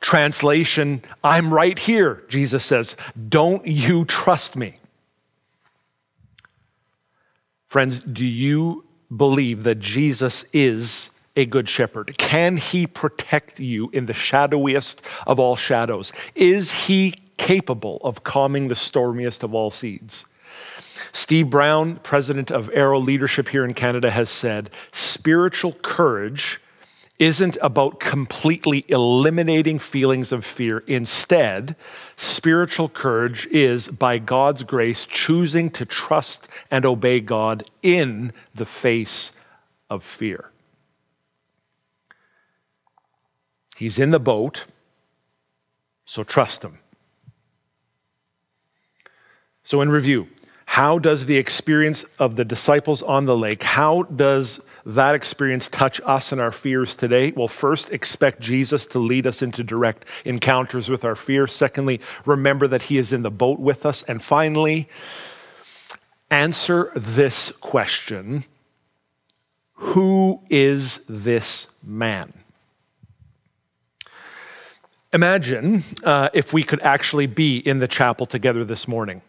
Translation, 0.00 1.02
I'm 1.24 1.52
right 1.52 1.76
here, 1.76 2.22
Jesus 2.28 2.64
says. 2.64 2.94
Don't 3.28 3.66
you 3.66 4.04
trust 4.04 4.54
me? 4.54 4.76
Friends, 7.66 8.02
do 8.02 8.24
you 8.24 8.84
believe 9.16 9.64
that 9.64 9.80
Jesus 9.80 10.44
is 10.52 11.10
a 11.34 11.44
good 11.44 11.68
shepherd? 11.68 12.16
Can 12.18 12.56
he 12.56 12.86
protect 12.86 13.58
you 13.58 13.90
in 13.92 14.06
the 14.06 14.14
shadowiest 14.14 15.00
of 15.26 15.40
all 15.40 15.56
shadows? 15.56 16.12
Is 16.36 16.70
he 16.70 17.14
capable 17.36 17.96
of 18.04 18.22
calming 18.22 18.68
the 18.68 18.76
stormiest 18.76 19.42
of 19.42 19.56
all 19.56 19.72
seas? 19.72 20.24
Steve 21.12 21.50
Brown, 21.50 21.96
president 22.04 22.52
of 22.52 22.70
Arrow 22.72 23.00
Leadership 23.00 23.48
here 23.48 23.64
in 23.64 23.74
Canada, 23.74 24.08
has 24.08 24.30
said 24.30 24.70
spiritual 24.92 25.72
courage 25.82 26.60
isn't 27.20 27.58
about 27.60 28.00
completely 28.00 28.82
eliminating 28.88 29.78
feelings 29.78 30.32
of 30.32 30.42
fear. 30.44 30.78
Instead, 30.86 31.76
spiritual 32.16 32.88
courage 32.88 33.46
is, 33.48 33.88
by 33.88 34.18
God's 34.18 34.62
grace, 34.62 35.04
choosing 35.04 35.70
to 35.72 35.84
trust 35.84 36.48
and 36.70 36.86
obey 36.86 37.20
God 37.20 37.70
in 37.82 38.32
the 38.54 38.64
face 38.64 39.32
of 39.90 40.02
fear. 40.02 40.50
He's 43.76 43.98
in 43.98 44.10
the 44.10 44.18
boat, 44.18 44.64
so 46.06 46.24
trust 46.24 46.64
him. 46.64 46.78
So, 49.62 49.82
in 49.82 49.90
review, 49.90 50.26
how 50.70 51.00
does 51.00 51.26
the 51.26 51.36
experience 51.36 52.04
of 52.20 52.36
the 52.36 52.44
disciples 52.44 53.02
on 53.02 53.26
the 53.26 53.36
lake, 53.36 53.60
how 53.64 54.04
does 54.04 54.60
that 54.86 55.16
experience 55.16 55.66
touch 55.66 56.00
us 56.04 56.30
and 56.30 56.40
our 56.40 56.52
fears 56.52 56.94
today? 56.94 57.32
Well, 57.32 57.48
first, 57.48 57.90
expect 57.90 58.40
Jesus 58.40 58.86
to 58.86 59.00
lead 59.00 59.26
us 59.26 59.42
into 59.42 59.64
direct 59.64 60.04
encounters 60.24 60.88
with 60.88 61.04
our 61.04 61.16
fear. 61.16 61.48
Secondly, 61.48 62.00
remember 62.24 62.68
that 62.68 62.82
He 62.82 62.98
is 62.98 63.12
in 63.12 63.22
the 63.22 63.32
boat 63.32 63.58
with 63.58 63.84
us. 63.84 64.04
And 64.04 64.22
finally, 64.22 64.88
answer 66.30 66.92
this 66.94 67.50
question 67.60 68.44
Who 69.74 70.40
is 70.50 71.00
this 71.08 71.66
man? 71.82 72.32
Imagine 75.12 75.82
uh, 76.04 76.28
if 76.32 76.52
we 76.52 76.62
could 76.62 76.80
actually 76.82 77.26
be 77.26 77.58
in 77.58 77.80
the 77.80 77.88
chapel 77.88 78.24
together 78.24 78.64
this 78.64 78.86
morning. 78.86 79.20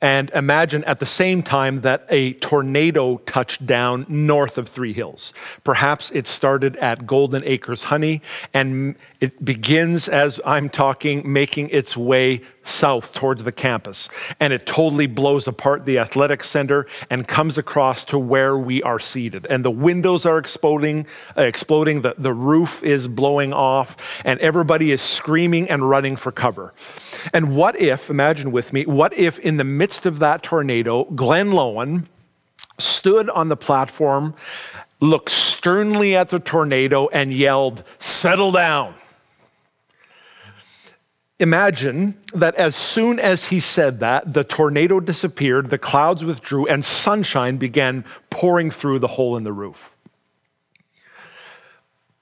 And 0.00 0.30
imagine 0.30 0.84
at 0.84 1.00
the 1.00 1.06
same 1.06 1.42
time 1.42 1.80
that 1.80 2.06
a 2.08 2.34
tornado 2.34 3.16
touched 3.18 3.66
down 3.66 4.06
north 4.08 4.56
of 4.56 4.68
Three 4.68 4.92
Hills. 4.92 5.32
Perhaps 5.64 6.10
it 6.12 6.26
started 6.26 6.76
at 6.76 7.06
Golden 7.06 7.42
Acres 7.44 7.82
Honey 7.82 8.22
and 8.54 8.94
it 9.20 9.44
begins 9.44 10.08
as 10.08 10.40
I'm 10.44 10.68
talking, 10.68 11.30
making 11.30 11.70
its 11.70 11.96
way 11.96 12.42
south 12.68 13.14
towards 13.14 13.42
the 13.42 13.52
campus. 13.52 14.08
And 14.40 14.52
it 14.52 14.66
totally 14.66 15.06
blows 15.06 15.48
apart 15.48 15.84
the 15.84 15.98
athletic 15.98 16.44
center 16.44 16.86
and 17.10 17.26
comes 17.26 17.58
across 17.58 18.04
to 18.06 18.18
where 18.18 18.56
we 18.58 18.82
are 18.82 19.00
seated. 19.00 19.46
And 19.50 19.64
the 19.64 19.70
windows 19.70 20.26
are 20.26 20.38
exploding, 20.38 21.06
uh, 21.36 21.42
exploding, 21.42 22.02
the, 22.02 22.14
the 22.18 22.32
roof 22.32 22.82
is 22.82 23.08
blowing 23.08 23.52
off, 23.52 23.96
and 24.24 24.38
everybody 24.40 24.92
is 24.92 25.02
screaming 25.02 25.68
and 25.70 25.88
running 25.88 26.16
for 26.16 26.32
cover. 26.32 26.74
And 27.32 27.56
what 27.56 27.80
if, 27.80 28.10
imagine 28.10 28.52
with 28.52 28.72
me, 28.72 28.84
what 28.86 29.16
if 29.16 29.38
in 29.38 29.56
the 29.56 29.64
midst 29.64 30.06
of 30.06 30.18
that 30.20 30.42
tornado, 30.42 31.04
Glenn 31.04 31.50
Lowen 31.50 32.06
stood 32.78 33.28
on 33.30 33.48
the 33.48 33.56
platform, 33.56 34.34
looked 35.00 35.30
sternly 35.30 36.16
at 36.16 36.28
the 36.28 36.38
tornado, 36.38 37.08
and 37.08 37.32
yelled, 37.32 37.82
Settle 37.98 38.52
down. 38.52 38.94
Imagine 41.40 42.20
that 42.34 42.56
as 42.56 42.74
soon 42.74 43.20
as 43.20 43.46
he 43.46 43.60
said 43.60 44.00
that, 44.00 44.32
the 44.32 44.42
tornado 44.42 44.98
disappeared, 44.98 45.70
the 45.70 45.78
clouds 45.78 46.24
withdrew, 46.24 46.66
and 46.66 46.84
sunshine 46.84 47.58
began 47.58 48.04
pouring 48.28 48.72
through 48.72 48.98
the 48.98 49.06
hole 49.06 49.36
in 49.36 49.44
the 49.44 49.52
roof. 49.52 49.94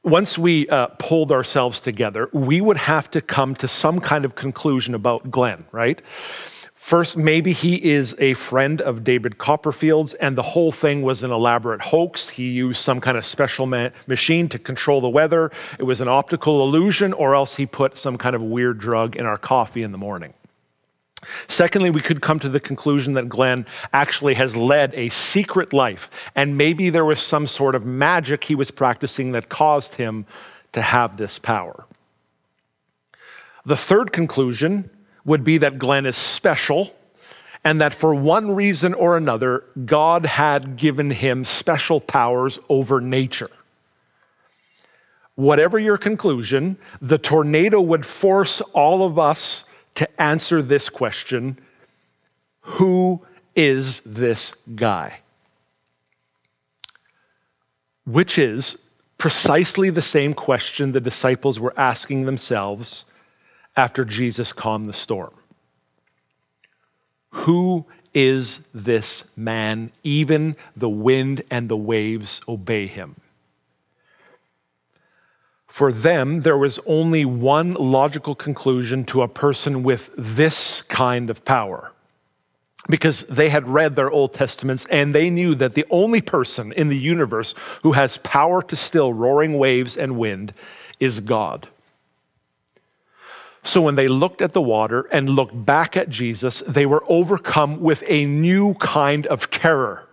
Once 0.03 0.37
we 0.37 0.69
uh, 0.69 0.87
pulled 0.99 1.33
ourselves 1.33 1.81
together, 1.81 2.29
we 2.33 2.61
would 2.61 2.77
have 2.77 3.11
to 3.11 3.21
come 3.21 3.55
to 3.55 3.67
some 3.67 4.01
kind 4.01 4.25
of 4.25 4.35
conclusion 4.35 4.95
about 4.95 5.31
Glenn, 5.31 5.65
right? 5.73 6.01
First, 6.87 7.17
maybe 7.17 7.53
he 7.53 7.85
is 7.85 8.15
a 8.21 8.35
friend 8.35 8.81
of 8.81 9.03
David 9.03 9.39
Copperfield's, 9.39 10.15
and 10.15 10.39
the 10.39 10.43
whole 10.43 10.71
thing 10.71 11.03
was 11.03 11.25
an 11.25 11.33
elaborate 11.33 11.81
hoax. 11.81 12.29
He 12.29 12.49
used 12.49 12.79
some 12.79 13.01
kind 13.01 13.19
of 13.19 13.27
special 13.27 13.67
ma- 13.67 13.89
machine 14.07 14.49
to 14.51 14.59
control 14.61 15.01
the 15.01 15.09
weather. 15.09 15.51
It 15.81 15.83
was 15.83 16.01
an 16.01 16.07
optical 16.07 16.63
illusion, 16.63 17.13
or 17.13 17.35
else 17.35 17.57
he 17.57 17.67
put 17.67 17.99
some 17.99 18.17
kind 18.17 18.37
of 18.37 18.43
weird 18.45 18.79
drug 18.79 19.17
in 19.17 19.27
our 19.27 19.37
coffee 19.37 19.83
in 19.83 19.91
the 19.91 19.99
morning. 19.99 20.33
Secondly, 21.49 21.91
we 21.91 22.01
could 22.01 22.23
come 22.23 22.39
to 22.39 22.49
the 22.49 22.61
conclusion 22.61 23.15
that 23.15 23.29
Glenn 23.29 23.67
actually 23.93 24.35
has 24.35 24.57
led 24.57 24.95
a 24.95 25.09
secret 25.09 25.73
life, 25.73 26.09
and 26.37 26.57
maybe 26.57 26.89
there 26.89 27.05
was 27.05 27.19
some 27.19 27.49
sort 27.49 27.75
of 27.75 27.85
magic 27.85 28.45
he 28.45 28.55
was 28.55 28.71
practicing 28.71 29.33
that 29.33 29.49
caused 29.49 29.97
him 29.97 30.25
to 30.71 30.83
have 30.83 31.17
this 31.17 31.41
power. 31.41 31.85
The 33.65 33.77
third 33.77 34.13
conclusion 34.13 34.89
would 35.27 35.45
be 35.45 35.59
that 35.59 35.79
Glenn 35.79 36.07
is 36.07 36.17
special 36.17 36.95
and 37.65 37.81
that 37.81 37.93
for 37.93 38.15
one 38.15 38.55
reason 38.55 38.95
or 38.95 39.17
another, 39.17 39.65
God 39.85 40.25
had 40.25 40.77
given 40.77 41.11
him 41.11 41.45
special 41.45 42.01
powers 42.01 42.61
over 42.69 43.01
nature. 43.01 43.51
Whatever 45.35 45.79
your 45.79 45.99
conclusion, 45.99 46.79
the 47.03 47.19
tornado 47.19 47.81
would 47.81 48.07
force 48.07 48.61
all 48.73 49.05
of 49.05 49.19
us 49.19 49.65
to 49.97 50.23
answer 50.23 50.63
this 50.63 50.89
question 50.89 51.59
Who 52.61 53.27
is 53.57 54.01
this 54.07 54.55
guy? 54.77 55.19
Which 58.05 58.39
is 58.39 58.79
precisely 59.19 59.91
the 59.91 60.03
same 60.03 60.35
question 60.35 60.93
the 60.93 61.01
disciples 61.01 61.59
were 61.59 61.75
asking 61.77 62.27
themselves 62.27 63.05
after 63.77 64.05
Jesus 64.05 64.53
calmed 64.53 64.89
the 64.89 64.95
storm. 64.95 65.35
Who 67.31 67.85
is 68.15 68.61
this 68.73 69.25
man? 69.37 69.93
Even 70.03 70.57
the 70.75 70.89
wind 70.89 71.43
and 71.51 71.69
the 71.69 71.77
waves 71.77 72.41
obey 72.49 72.87
him. 72.87 73.17
For 75.67 75.93
them, 75.93 76.41
there 76.41 76.57
was 76.57 76.81
only 76.87 77.27
one 77.27 77.75
logical 77.75 78.35
conclusion 78.35 79.05
to 79.07 79.21
a 79.21 79.29
person 79.29 79.83
with 79.83 80.11
this 80.17 80.81
kind 80.83 81.29
of 81.29 81.45
power. 81.45 81.93
Because 82.89 83.25
they 83.25 83.51
had 83.51 83.69
read 83.69 83.95
their 83.95 84.11
Old 84.11 84.33
Testaments 84.33 84.87
and 84.91 85.15
they 85.15 85.29
knew 85.29 85.55
that 85.57 85.75
the 85.75 85.85
only 85.91 86.23
person 86.23 86.73
in 86.73 86.89
the 86.89 86.97
universe 86.97 87.55
who 87.83 87.93
has 87.93 88.17
power 88.19 88.63
to 88.63 88.77
still 88.77 89.13
roaring 89.13 89.59
waves 89.59 89.99
and 89.99 90.17
wind 90.17 90.55
is 90.99 91.21
God. 91.21 91.69
So 93.67 93.83
when 93.83 93.97
they 93.97 94.07
looked 94.07 94.43
at 94.43 94.53
the 94.53 94.63
water 94.63 95.09
and 95.11 95.29
looked 95.29 95.67
back 95.67 95.97
at 95.97 96.09
Jesus, 96.09 96.63
they 96.69 96.87
were 96.87 97.03
overcome 97.09 97.81
with 97.81 98.05
a 98.07 98.25
new 98.25 98.75
kind 98.75 99.27
of 99.27 99.51
terror. 99.51 100.09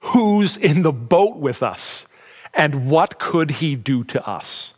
Who's 0.00 0.58
in 0.58 0.82
the 0.82 0.92
boat 0.92 1.38
with 1.38 1.62
us? 1.62 2.06
And 2.52 2.90
what 2.90 3.18
could 3.18 3.52
he 3.52 3.74
do 3.74 4.04
to 4.04 4.28
us? 4.28 4.74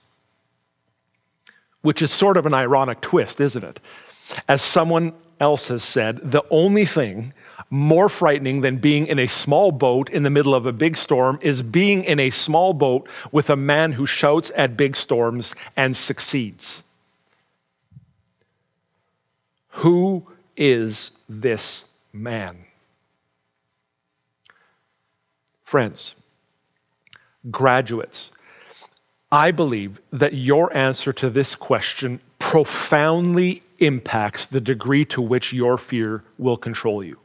Which 1.83 2.01
is 2.01 2.13
sort 2.13 2.37
of 2.37 2.47
an 2.47 2.55
ironic 2.55 3.01
twist, 3.01 3.41
isn't 3.41 3.65
it? 3.65 3.81
As 4.49 4.63
someone 4.63 5.13
else 5.41 5.67
has 5.67 5.83
said, 5.83 6.21
the 6.23 6.45
only 6.51 6.87
thing 6.87 7.35
more 7.71 8.09
frightening 8.09 8.61
than 8.61 8.77
being 8.77 9.09
in 9.09 9.19
a 9.19 9.27
small 9.27 9.73
boat 9.73 10.11
in 10.11 10.23
the 10.23 10.31
middle 10.31 10.55
of 10.55 10.65
a 10.65 10.73
big 10.73 10.97
storm 10.97 11.41
is 11.43 11.63
being 11.63 12.05
in 12.05 12.21
a 12.21 12.31
small 12.31 12.73
boat 12.73 13.09
with 13.33 13.51
a 13.51 13.57
man 13.57 13.93
who 13.93 14.07
shouts 14.07 14.53
at 14.55 14.77
big 14.77 14.95
storms 14.95 15.57
and 15.77 15.97
succeeds. 15.97 16.85
Who 19.79 20.27
is 20.57 21.13
this 21.29 21.85
man? 22.13 22.65
Friends, 25.63 26.17
graduates, 27.49 28.33
I 29.31 29.53
believe 29.53 30.01
that 30.13 30.35
your 30.35 30.77
answer 30.77 31.13
to 31.13 31.31
this 31.31 31.55
question 31.55 32.19
profoundly 32.41 33.63
impacts 33.79 34.47
the 34.47 34.61
degree 34.61 35.05
to 35.05 35.23
which 35.23 35.53
your 35.53 35.79
fear 35.79 36.25
will 36.39 36.57
control 36.57 37.05
you. 37.05 37.19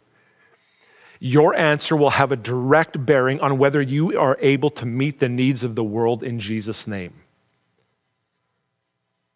Your 1.20 1.56
answer 1.56 1.96
will 1.96 2.12
have 2.12 2.32
a 2.32 2.36
direct 2.36 3.04
bearing 3.04 3.39
on 3.39 3.58
whether 3.58 3.82
you 3.82 4.20
are 4.20 4.38
able 4.42 4.70
to 4.70 4.86
meet 4.86 5.18
the 5.18 5.30
needs 5.30 5.63
of 5.63 5.74
the 5.74 5.84
world 5.84 6.22
in 6.22 6.39
Jesus' 6.39 6.86
name. 6.86 7.13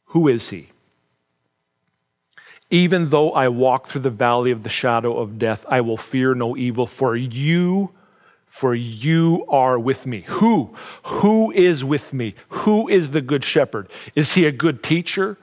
Who 0.08 0.28
is 0.28 0.50
he? 0.50 0.68
Even 2.70 3.10
though 3.10 3.32
I 3.32 3.48
walk 3.48 3.88
through 3.88 4.02
the 4.02 4.10
valley 4.10 4.52
of 4.52 4.64
the 4.64 4.70
shadow 4.70 5.18
of 5.18 5.40
death, 5.40 5.66
I 5.70 5.82
will 5.82 5.98
fear 5.98 6.36
no 6.36 6.58
evil, 6.58 6.86
for 6.86 7.16
you, 7.16 7.92
for 8.46 8.76
you 8.76 9.46
are 9.48 9.80
with 9.80 10.06
me. 10.06 10.22
Who? 10.28 10.76
Who 11.04 11.52
is 11.52 11.84
with 11.84 12.12
me? 12.14 12.36
Who 12.50 12.90
is 12.90 13.12
the 13.12 13.22
good 13.22 13.44
shepherd? 13.44 13.90
Is 14.16 14.34
he 14.34 14.46
a 14.46 14.52
good 14.52 14.84
teacher? 14.84 15.38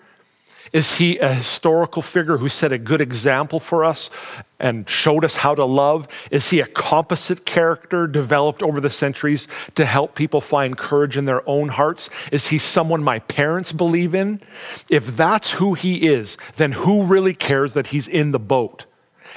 Is 0.75 0.93
he 0.93 1.19
a 1.19 1.33
historical 1.33 2.03
figure 2.03 2.37
who 2.37 2.49
set 2.49 2.73
a 2.73 2.79
good 2.79 3.01
example 3.01 3.61
for 3.61 3.85
us 3.85 4.11
and 4.59 4.89
showed 4.89 5.25
us 5.25 5.37
how 5.37 5.55
to 5.55 5.65
love? 5.65 6.09
Is 6.33 6.51
he 6.51 6.59
a 6.59 6.67
composite 6.67 7.47
character 7.47 8.09
developed 8.09 8.61
over 8.61 8.81
the 8.81 8.91
centuries 8.91 9.47
to 9.77 9.87
help 9.87 10.17
people 10.17 10.41
find 10.41 10.77
courage 10.77 11.17
in 11.17 11.27
their 11.27 11.49
own 11.49 11.69
hearts? 11.69 12.11
Is 12.33 12.49
he 12.49 12.59
someone 12.59 13.05
my 13.05 13.21
parents 13.21 13.71
believe 13.71 14.17
in? 14.17 14.41
If 14.91 15.17
that's 15.17 15.53
who 15.53 15.75
he 15.75 16.09
is, 16.09 16.37
then 16.57 16.73
who 16.73 17.05
really 17.05 17.35
cares 17.35 17.75
that 17.75 17.87
he's 17.87 18.09
in 18.09 18.33
the 18.33 18.41
boat? 18.41 18.85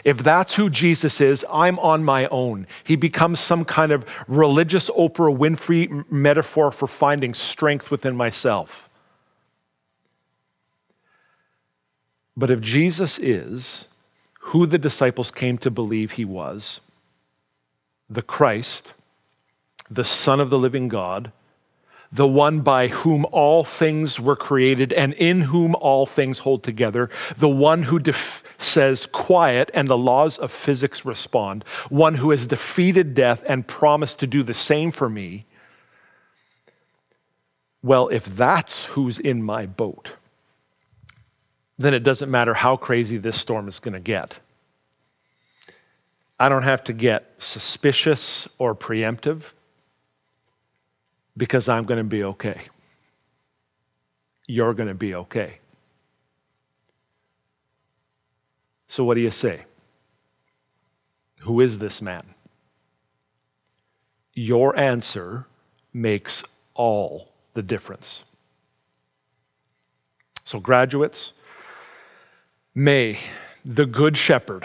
If 0.03 0.23
that's 0.23 0.55
who 0.55 0.71
Jesus 0.71 1.21
is, 1.21 1.45
I'm 1.51 1.77
on 1.79 2.03
my 2.03 2.25
own. 2.29 2.65
He 2.83 2.95
becomes 2.95 3.39
some 3.39 3.63
kind 3.63 3.91
of 3.91 4.05
religious 4.27 4.89
Oprah 4.89 5.37
Winfrey 5.37 6.09
metaphor 6.11 6.71
for 6.71 6.87
finding 6.87 7.35
strength 7.35 7.91
within 7.91 8.15
myself. 8.15 8.86
But 12.37 12.51
if 12.51 12.61
Jesus 12.61 13.17
is 13.17 13.85
who 14.39 14.67
the 14.67 14.77
disciples 14.77 15.31
came 15.31 15.57
to 15.57 15.71
believe 15.71 16.11
he 16.11 16.23
was, 16.23 16.79
the 18.07 18.21
Christ, 18.21 18.93
the 19.89 20.05
Son 20.05 20.39
of 20.39 20.51
the 20.51 20.59
living 20.59 20.87
God, 20.87 21.31
the 22.11 22.27
one 22.27 22.61
by 22.61 22.87
whom 22.87 23.25
all 23.31 23.63
things 23.63 24.19
were 24.19 24.35
created 24.35 24.93
and 24.93 25.13
in 25.15 25.41
whom 25.41 25.75
all 25.75 26.05
things 26.05 26.39
hold 26.39 26.63
together, 26.63 27.09
the 27.37 27.49
one 27.49 27.83
who 27.83 27.99
def- 27.99 28.43
says 28.57 29.05
quiet 29.07 29.69
and 29.73 29.89
the 29.89 29.97
laws 29.97 30.37
of 30.37 30.51
physics 30.51 31.03
respond, 31.03 31.65
one 31.89 32.15
who 32.15 32.31
has 32.31 32.47
defeated 32.47 33.13
death 33.13 33.43
and 33.47 33.67
promised 33.67 34.19
to 34.19 34.27
do 34.27 34.43
the 34.43 34.53
same 34.53 34.91
for 34.91 35.09
me. 35.09 35.45
Well, 37.83 38.07
if 38.09 38.25
that's 38.25 38.85
who's 38.85 39.19
in 39.19 39.43
my 39.43 39.65
boat, 39.65 40.11
then 41.77 41.93
it 41.93 42.03
doesn't 42.03 42.31
matter 42.31 42.53
how 42.53 42.75
crazy 42.75 43.17
this 43.17 43.39
storm 43.39 43.67
is 43.67 43.79
going 43.79 43.93
to 43.93 43.99
get. 43.99 44.39
I 46.39 46.49
don't 46.49 46.63
have 46.63 46.83
to 46.85 46.93
get 46.93 47.31
suspicious 47.39 48.47
or 48.57 48.75
preemptive 48.75 49.41
because 51.35 51.69
I'm 51.69 51.85
going 51.85 51.99
to 51.99 52.03
be 52.03 52.23
okay. 52.23 52.61
You're 54.47 54.73
going 54.73 54.87
to 54.87 54.95
be 54.95 55.13
okay. 55.15 55.59
So, 58.87 59.03
what 59.03 59.15
do 59.15 59.21
you 59.21 59.31
say? 59.31 59.65
Who 61.41 61.59
is 61.61 61.77
this 61.77 62.01
man? 62.01 62.23
Your 64.33 64.77
answer 64.77 65.45
makes 65.93 66.43
all 66.73 67.33
the 67.53 67.61
difference. 67.61 68.23
So, 70.45 70.59
graduates, 70.59 71.33
may 72.77 73.17
the 73.65 73.87
Good 73.87 74.15
Shepherd, 74.15 74.63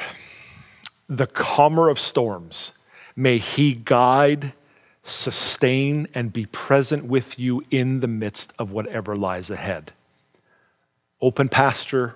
the 1.09 1.27
calmer 1.27 1.89
of 1.89 1.99
storms, 1.99 2.73
may 3.17 3.39
he 3.39 3.73
guide, 3.73 4.53
sustain, 5.03 6.07
and 6.13 6.31
be 6.31 6.45
present 6.45 7.07
with 7.07 7.39
you 7.39 7.65
in 7.71 8.01
the 8.01 8.07
midst 8.07 8.53
of 8.59 8.71
whatever 8.71 9.17
lies 9.17 9.49
ahead. 9.49 9.93
Open 11.23 11.49
pasture, 11.49 12.15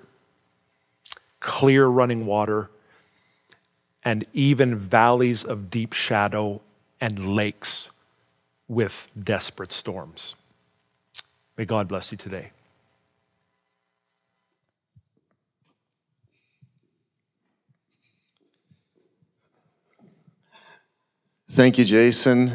clear 1.40 1.87
running 1.87 2.26
water, 2.26 2.68
and 4.04 4.26
even 4.35 4.76
valleys 4.76 5.44
of 5.44 5.70
deep 5.70 5.94
shadow 5.94 6.61
and 7.00 7.35
lakes 7.35 7.88
with 8.68 9.09
desperate 9.24 9.72
storms. 9.72 10.35
May 11.56 11.64
God 11.64 11.88
bless 11.88 12.12
you 12.12 12.18
today. 12.18 12.50
Thank 21.57 21.79
you, 21.79 21.87
Jason. 21.87 22.53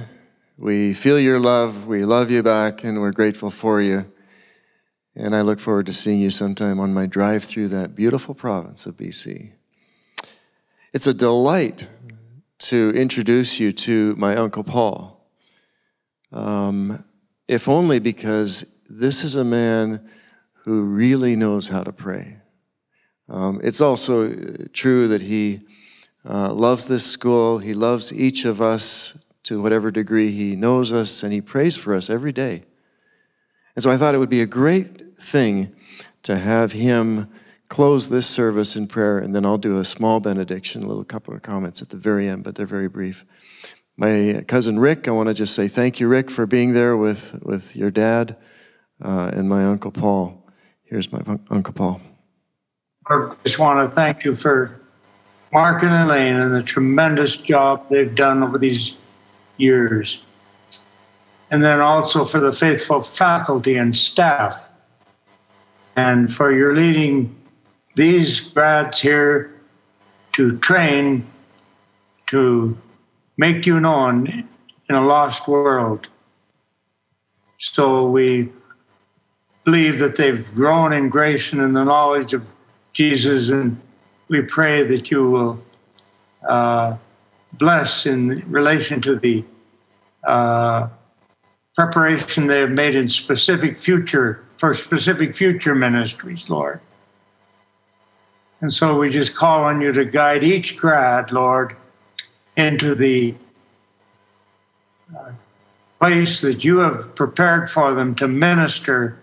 We 0.60 0.94
feel 0.94 1.20
your 1.20 1.40
love. 1.40 1.88
We 1.88 2.06
love 2.06 2.30
you 2.30 2.44
back, 2.44 2.84
and 2.84 3.02
we're 3.02 3.12
grateful 3.12 3.50
for 3.50 3.82
you. 3.82 4.06
And 5.16 5.36
I 5.36 5.42
look 5.42 5.60
forward 5.60 5.88
to 5.88 5.92
seeing 5.92 6.20
you 6.20 6.30
sometime 6.30 6.80
on 6.80 6.94
my 6.94 7.08
drive 7.08 7.44
through 7.44 7.70
that 7.70 7.96
beautiful 7.96 8.36
province 8.36 8.86
of 8.86 8.98
BC. 8.98 9.54
It's 10.94 11.08
a 11.08 11.16
delight 11.16 11.88
to 12.60 12.92
introduce 12.92 13.60
you 13.60 13.72
to 13.72 14.16
my 14.18 14.36
Uncle 14.36 14.64
Paul. 14.64 15.20
Um, 16.32 17.04
if 17.48 17.68
only 17.68 17.98
because 17.98 18.66
this 18.88 19.24
is 19.24 19.36
a 19.36 19.44
man 19.44 20.08
who 20.64 20.84
really 20.84 21.36
knows 21.36 21.70
how 21.70 21.82
to 21.82 21.92
pray. 21.92 22.38
Um, 23.28 23.62
it's 23.64 23.82
also 23.82 24.32
true 24.74 25.08
that 25.08 25.24
he 25.24 25.62
uh, 26.27 26.53
loves 26.53 26.86
this 26.86 27.05
school, 27.05 27.60
he 27.60 27.73
loves 27.73 28.13
each 28.13 28.45
of 28.45 28.62
us 28.62 29.17
to 29.43 29.62
whatever 29.62 29.91
degree 29.91 30.31
he 30.31 30.55
knows 30.55 30.93
us, 30.93 31.23
and 31.23 31.34
he 31.34 31.41
prays 31.41 31.75
for 31.75 31.93
us 31.93 32.10
every 32.10 32.31
day. 32.31 32.63
And 33.75 33.84
so 33.84 33.89
I 33.89 33.97
thought 33.97 34.13
it 34.13 34.19
would 34.19 34.29
be 34.29 34.41
a 34.41 34.45
great 34.47 35.17
thing 35.17 35.73
to 36.23 36.38
have 36.38 36.73
him 36.73 37.29
close 37.69 38.10
this 38.10 38.27
service 38.27 38.75
in 38.75 38.86
prayer, 38.86 39.17
and 39.17 39.34
then 39.34 39.45
I'll 39.45 39.57
do 39.57 39.79
a 39.79 39.86
small 39.86 40.19
benediction, 40.19 40.84
a 40.84 40.88
little 40.88 41.05
couple 41.05 41.34
of 41.34 41.41
comments 41.41 41.81
at 41.81 41.89
the 41.89 41.97
very 41.97 42.27
end, 42.27 42.43
but 42.43 42.55
they're 42.55 42.65
very 42.65 42.89
brief. 42.89 43.25
My 43.97 44.43
cousin 44.47 44.77
Rick, 44.77 45.07
I 45.07 45.12
want 45.12 45.29
to 45.29 45.34
just 45.34 45.55
say 45.55 45.67
thank 45.67 45.99
you, 45.99 46.07
Rick, 46.07 46.29
for 46.29 46.45
being 46.45 46.73
there 46.73 46.97
with, 46.97 47.39
with 47.41 47.75
your 47.75 47.89
dad 47.89 48.36
uh, 49.01 49.31
and 49.34 49.47
my 49.47 49.65
Uncle 49.65 49.91
Paul. 49.91 50.45
Here's 50.84 51.12
my 51.12 51.21
Uncle 51.49 51.73
Paul. 51.73 52.01
I 53.07 53.34
just 53.45 53.57
want 53.57 53.89
to 53.89 53.95
thank 53.95 54.25
you 54.25 54.36
for 54.36 54.81
Mark 55.54 55.84
and 55.84 55.94
Elaine 55.94 56.36
and 56.36 56.54
the 56.54 56.64
tremendous 56.64 57.36
job 57.36 57.90
they've 57.90 58.16
done 58.16 58.42
over 58.42 58.58
these 58.58 58.96
years. 59.58 60.20
And 61.50 61.62
then 61.64 61.82
also 61.82 62.24
for 62.24 62.40
the 62.40 62.54
faithful 62.54 63.02
faculty 63.02 63.76
and 63.76 63.98
staff, 63.98 64.70
and 65.98 66.34
for 66.34 66.54
your 66.54 66.74
leading 66.74 67.36
these 67.96 68.40
grads 68.40 69.02
here 69.02 69.54
to 70.32 70.58
train 70.60 71.28
to 72.28 72.78
make 73.36 73.66
you 73.66 73.82
known 73.82 74.48
in 74.90 74.96
a 74.96 75.06
lost 75.06 75.50
world. 75.50 76.08
So 77.60 78.08
we 78.08 78.50
believe 79.66 80.00
that 80.00 80.16
they've 80.16 80.56
grown 80.56 80.94
in 80.94 81.10
grace 81.10 81.52
and 81.52 81.62
in 81.62 81.74
the 81.74 81.84
knowledge 81.84 82.34
of 82.34 82.48
Jesus, 82.94 83.50
and 83.50 83.80
we 84.32 84.41
pray 84.41 84.86
that 84.86 85.12
you 85.12 85.30
will 85.30 85.60
uh, 86.48 86.96
bless 87.52 88.06
in 88.06 88.50
relation 88.50 89.02
to 89.02 89.17
the 89.17 89.44
uh, 90.24 90.88
preparation 91.76 92.48
they 92.48 92.62
have 92.62 92.72
made 92.72 92.96
in 92.96 93.10
specific 93.10 93.78
future 93.78 94.46
for 94.56 94.74
specific 94.74 95.36
future 95.36 95.76
ministries, 95.76 96.50
Lord. 96.50 96.80
And 98.62 98.72
so 98.72 98.98
we 98.98 99.10
just 99.10 99.36
call 99.36 99.65
on 99.65 99.82
you 99.82 99.91
to 99.91 100.06
guide 100.06 100.46
each 100.46 100.78
grad, 100.78 101.34
Lord, 101.34 101.76
into 102.56 102.96
the 102.96 103.36
uh, 105.13 105.32
place 106.00 106.39
that 106.39 106.63
you 106.63 106.78
have 106.78 107.15
prepared 107.15 107.70
for 107.70 107.94
them 107.94 108.15
to 108.15 108.30
minister 108.30 109.20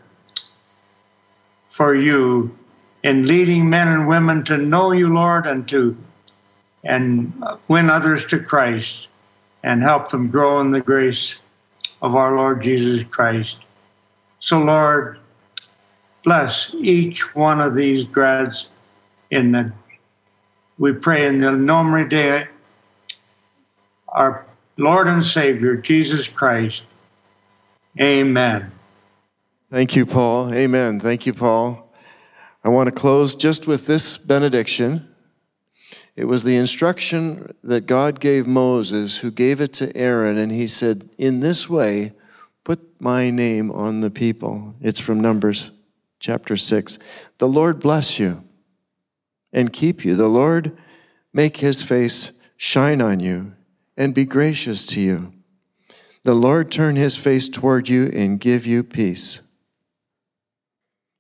for 1.71 1.95
you 1.95 2.59
in 3.03 3.27
leading 3.27 3.69
men 3.69 3.89
and 3.89 4.07
women 4.07 4.45
to 4.45 4.57
know 4.57 4.93
you, 4.93 5.13
Lord, 5.13 5.47
and 5.47 5.69
to 5.69 5.97
and 6.85 7.43
win 7.67 7.91
others 7.91 8.25
to 8.27 8.39
Christ 8.39 9.09
and 9.63 9.83
help 9.83 10.11
them 10.11 10.29
grow 10.29 10.61
in 10.61 10.71
the 10.71 10.81
grace 10.81 11.37
of 12.01 12.15
our 12.15 12.37
Lord 12.37 12.63
Jesus 12.63 13.07
Christ. 13.09 13.59
So, 14.41 14.61
Lord, 14.61 15.19
bless 16.23 16.71
each 16.75 17.35
one 17.35 17.61
of 17.61 17.75
these 17.75 18.05
grads 18.05 18.69
in 19.31 19.53
the 19.53 19.73
we 20.79 20.93
pray 20.93 21.27
in 21.27 21.41
the 21.41 21.51
Nombre 21.51 22.09
Dei, 22.09 22.47
our 24.09 24.47
Lord 24.77 25.09
and 25.09 25.25
Savior, 25.25 25.77
Jesus 25.77 26.29
Christ. 26.29 26.85
Amen. 28.01 28.71
Thank 29.73 29.97
you, 29.97 30.07
Paul. 30.07 30.55
Amen. 30.55 31.01
Thank 31.01 31.27
you, 31.27 31.35
Paul. 31.35 31.88
I 32.65 32.69
want 32.71 32.89
to 32.89 32.95
close 32.95 33.35
just 33.35 33.67
with 33.67 33.87
this 33.87 34.19
benediction. 34.19 35.09
It 36.17 36.25
was 36.25 36.43
the 36.43 36.57
instruction 36.57 37.55
that 37.63 37.87
God 37.87 38.19
gave 38.19 38.47
Moses, 38.47 39.19
who 39.19 39.31
gave 39.31 39.61
it 39.61 39.73
to 39.75 39.97
Aaron, 39.97 40.37
and 40.37 40.51
he 40.51 40.67
said, 40.67 41.09
In 41.17 41.41
this 41.41 41.69
way, 41.69 42.13
put 42.65 42.81
my 43.01 43.31
name 43.31 43.71
on 43.71 44.01
the 44.01 44.11
people. 44.11 44.75
It's 44.81 44.99
from 44.99 45.21
Numbers 45.21 45.71
chapter 46.19 46.57
6. 46.57 46.99
The 47.39 47.49
Lord 47.49 47.79
bless 47.79 48.19
you 48.19 48.43
and 49.53 49.73
keep 49.73 50.05
you. 50.05 50.17
The 50.17 50.29
Lord 50.29 50.77
make 51.33 51.59
his 51.59 51.83
face 51.83 52.33
shine 52.57 53.01
on 53.01 53.21
you 53.21 53.53
and 53.97 54.15
be 54.15 54.25
gracious 54.25 54.85
to 54.87 55.01
you. 55.01 55.33
The 56.25 56.35
Lord 56.35 56.71
turn 56.71 56.97
his 56.97 57.17
face 57.17 57.49
toward 57.49 57.89
you 57.89 58.11
and 58.13 58.41
give 58.41 58.67
you 58.67 58.83
peace. 58.83 59.41